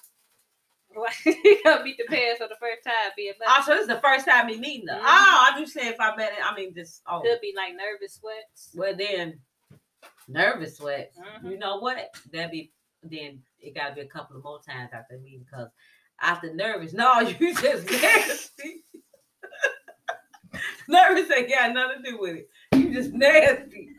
you 1.26 1.62
gonna 1.64 1.84
meet 1.84 1.98
the 1.98 2.06
parents 2.06 2.42
for 2.42 2.48
the 2.48 2.56
first 2.60 2.84
time 2.84 3.12
being 3.16 3.34
Oh, 3.46 3.64
so 3.66 3.74
this 3.74 3.82
is 3.82 3.88
the 3.88 4.00
first 4.00 4.26
time 4.26 4.48
me 4.48 4.58
meeting 4.58 4.86
them. 4.86 4.98
Mm-hmm. 4.98 5.06
Oh, 5.08 5.40
I'm 5.44 5.62
just 5.62 5.74
saying 5.74 5.94
if 5.94 6.00
I 6.00 6.16
met 6.16 6.32
it, 6.32 6.40
I 6.44 6.56
mean 6.56 6.74
just 6.74 7.02
oh 7.08 7.22
could 7.22 7.40
be 7.42 7.54
like 7.56 7.74
nervous 7.74 8.16
sweats. 8.16 8.72
Well 8.74 8.96
then 8.98 9.40
nervous 10.28 10.78
sweats. 10.78 11.18
Mm-hmm. 11.18 11.52
You 11.52 11.58
know 11.60 11.78
what? 11.80 12.16
That'd 12.32 12.52
be 12.52 12.72
then 13.04 13.44
it 13.60 13.76
gotta 13.76 13.96
be 13.96 14.02
a 14.02 14.06
couple 14.06 14.38
of 14.38 14.44
more 14.44 14.60
times 14.62 14.92
after 14.94 15.18
meeting 15.18 15.46
because 15.46 15.70
after 16.22 16.54
nervous. 16.54 16.94
No, 16.94 17.20
you 17.40 17.54
just 17.56 17.90
nasty. 17.90 18.84
nervous 20.88 21.32
ain't 21.32 21.50
got 21.50 21.74
nothing 21.74 22.04
to 22.04 22.12
do 22.12 22.20
with 22.20 22.36
it. 22.38 22.50
You 22.74 22.94
just 22.94 23.12
nasty. 23.14 23.90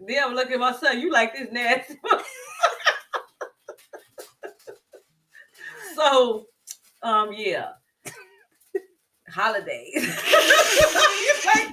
then 0.00 0.24
I'm 0.24 0.34
looking 0.34 0.54
at 0.54 0.60
my 0.60 0.72
son. 0.72 1.00
You 1.00 1.12
like 1.12 1.34
this 1.34 1.50
nasty? 1.52 1.96
so, 5.94 6.46
um, 7.02 7.32
yeah. 7.32 7.72
Holidays. 9.28 10.18
like, 11.44 11.68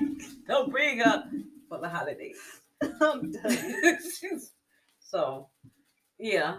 don't 0.47 0.71
bring 0.71 1.01
up 1.01 1.25
for 1.69 1.79
the 1.79 1.87
holidays. 1.87 2.37
I'm 2.81 3.31
done. 3.31 3.99
so, 4.99 5.49
yeah. 6.19 6.57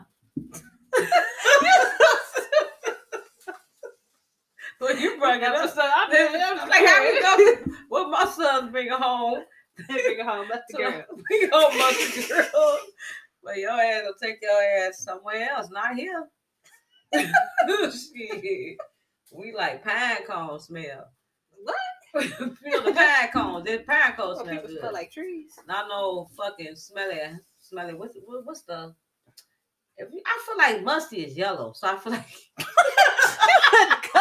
Well, 4.80 4.98
you 4.98 5.18
brought 5.18 5.42
it 5.42 5.44
up. 5.44 5.70
So 5.74 5.80
I'm, 5.80 6.10
I'm 6.12 6.68
like, 6.68 6.86
how 6.86 7.02
we 7.02 7.20
go? 7.20 7.72
What 7.88 8.10
my 8.10 8.24
sons 8.30 8.70
bring 8.72 8.90
home? 8.90 9.44
bring 9.88 10.18
it 10.18 10.26
home, 10.26 10.48
Musty 10.48 10.74
girl. 10.76 11.04
Bring 11.28 11.50
home, 11.50 11.78
Musty 11.78 12.28
girl. 12.28 12.78
But 13.42 13.58
your 13.58 13.70
ass 13.70 14.02
will 14.04 14.14
take 14.20 14.38
your 14.42 14.62
ass 14.62 15.04
somewhere 15.04 15.48
else, 15.50 15.70
not 15.70 15.94
here. 15.94 16.28
Shit. 17.14 18.78
We 19.32 19.52
like 19.52 19.84
pine 19.84 20.26
cone 20.26 20.58
smell. 20.58 21.08
What? 21.62 22.24
Feel 22.24 22.82
the 22.82 22.92
pine 22.92 23.28
cones. 23.32 23.64
This 23.64 23.82
pine 23.86 24.12
cone 24.16 24.36
smell 24.42 24.62
good. 24.66 24.78
Smell 24.78 24.92
like 24.92 25.12
trees. 25.12 25.52
Not 25.68 25.86
no 25.88 26.28
fucking 26.36 26.76
smelly, 26.76 27.20
smelly. 27.58 27.94
What's 27.94 28.16
what, 28.24 28.44
what's 28.44 28.62
the? 28.62 28.94
I 30.00 30.42
feel 30.46 30.58
like 30.58 30.82
musty 30.82 31.24
is 31.24 31.36
yellow, 31.36 31.72
so 31.72 31.88
I 31.88 31.96
feel 31.96 32.12
like 32.12 32.26
so 34.14 34.20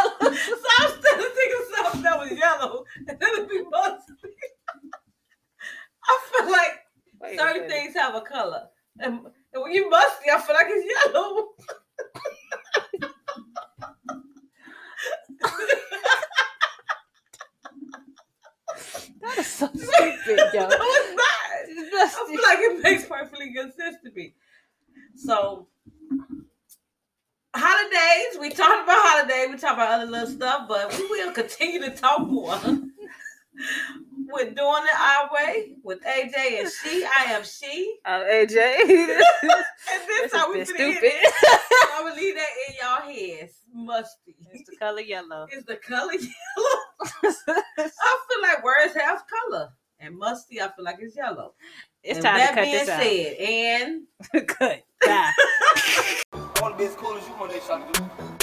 I'm 0.79 0.91
still 0.91 1.29
thinking 1.35 1.65
something 1.75 2.01
that 2.03 2.19
was 2.19 2.31
yellow 2.31 2.85
and 3.07 3.19
then 3.19 3.29
it'd 3.33 3.49
be 3.49 3.63
musty. 3.63 4.13
I 6.05 6.19
feel 6.31 6.51
like 6.51 6.79
wait, 7.21 7.39
certain 7.39 7.61
wait. 7.63 7.71
things 7.71 7.93
have 7.95 8.15
a 8.15 8.21
color. 8.21 8.67
And, 8.99 9.19
and 9.53 9.63
when 9.63 9.71
you 9.71 9.89
musty, 9.89 10.29
I 10.31 10.41
feel 10.41 10.55
like 10.55 10.67
it's 10.69 11.05
yellow. 11.05 11.47
that 19.21 19.37
is 19.39 19.47
so 19.47 19.67
stupid, 19.67 20.39
yo. 20.53 20.67
no, 20.67 20.69
it's 20.69 21.15
not. 21.15 21.29
I 22.05 22.07
feel 22.27 22.41
like 22.43 22.59
it 22.59 22.83
makes 22.83 23.05
perfectly 23.05 23.51
good 23.51 23.73
sense 23.75 23.95
to 24.03 24.11
me. 24.11 24.35
So 25.15 25.67
holidays. 27.55 28.37
We 28.39 28.49
talked 28.49 28.83
about 28.83 29.27
holidays. 29.75 29.79
We 29.79 29.83
about 29.83 30.01
other 30.01 30.11
little 30.11 30.27
stuff, 30.27 30.67
but 30.67 30.97
we 30.97 31.07
will 31.07 31.31
continue 31.31 31.81
to 31.81 31.91
talk 31.91 32.27
more. 32.27 32.59
We're 34.33 34.45
doing 34.45 34.55
it 34.55 34.99
our 34.99 35.29
way 35.31 35.75
with 35.83 36.01
AJ 36.01 36.61
and 36.61 36.71
she. 36.71 37.05
I 37.05 37.25
am 37.33 37.43
she. 37.43 37.97
Uh, 38.05 38.09
I'm 38.09 38.21
AJ. 38.23 38.55
and 38.81 40.07
this 40.07 40.33
how 40.33 40.51
we 40.51 40.65
stupid. 40.65 41.03
I 41.03 42.01
will 42.03 42.15
leave 42.15 42.35
that 42.35 42.47
in 42.67 42.75
y'all 42.81 43.37
heads. 43.37 43.53
Musty. 43.71 44.35
It's 44.53 44.69
the 44.69 44.75
color 44.77 45.01
yellow. 45.01 45.47
It's 45.51 45.65
the 45.65 45.75
color 45.75 46.13
yellow. 46.13 46.79
I 47.23 48.19
feel 48.29 48.41
like 48.41 48.63
words 48.63 48.95
have 48.95 49.23
color. 49.27 49.69
And 49.99 50.17
musty, 50.17 50.59
I 50.59 50.69
feel 50.75 50.83
like 50.83 50.97
it's 50.99 51.15
yellow. 51.15 51.53
It's 52.03 52.17
and 52.17 52.25
time 52.25 52.37
that 52.37 52.49
to 52.49 52.55
cut 52.55 52.63
being 52.63 52.85
this 52.85 52.87
said, 52.87 54.35
and 54.35 54.47
cut. 54.47 54.83
Bye. 55.05 55.31
I 56.33 56.59
want 56.61 56.73
to 56.73 56.77
be 56.77 56.85
as 56.85 56.95
cool 56.95 57.15
as 57.17 57.25
you 57.27 57.33
one 57.35 57.49
day, 57.49 57.59
Shotty. 57.59 58.39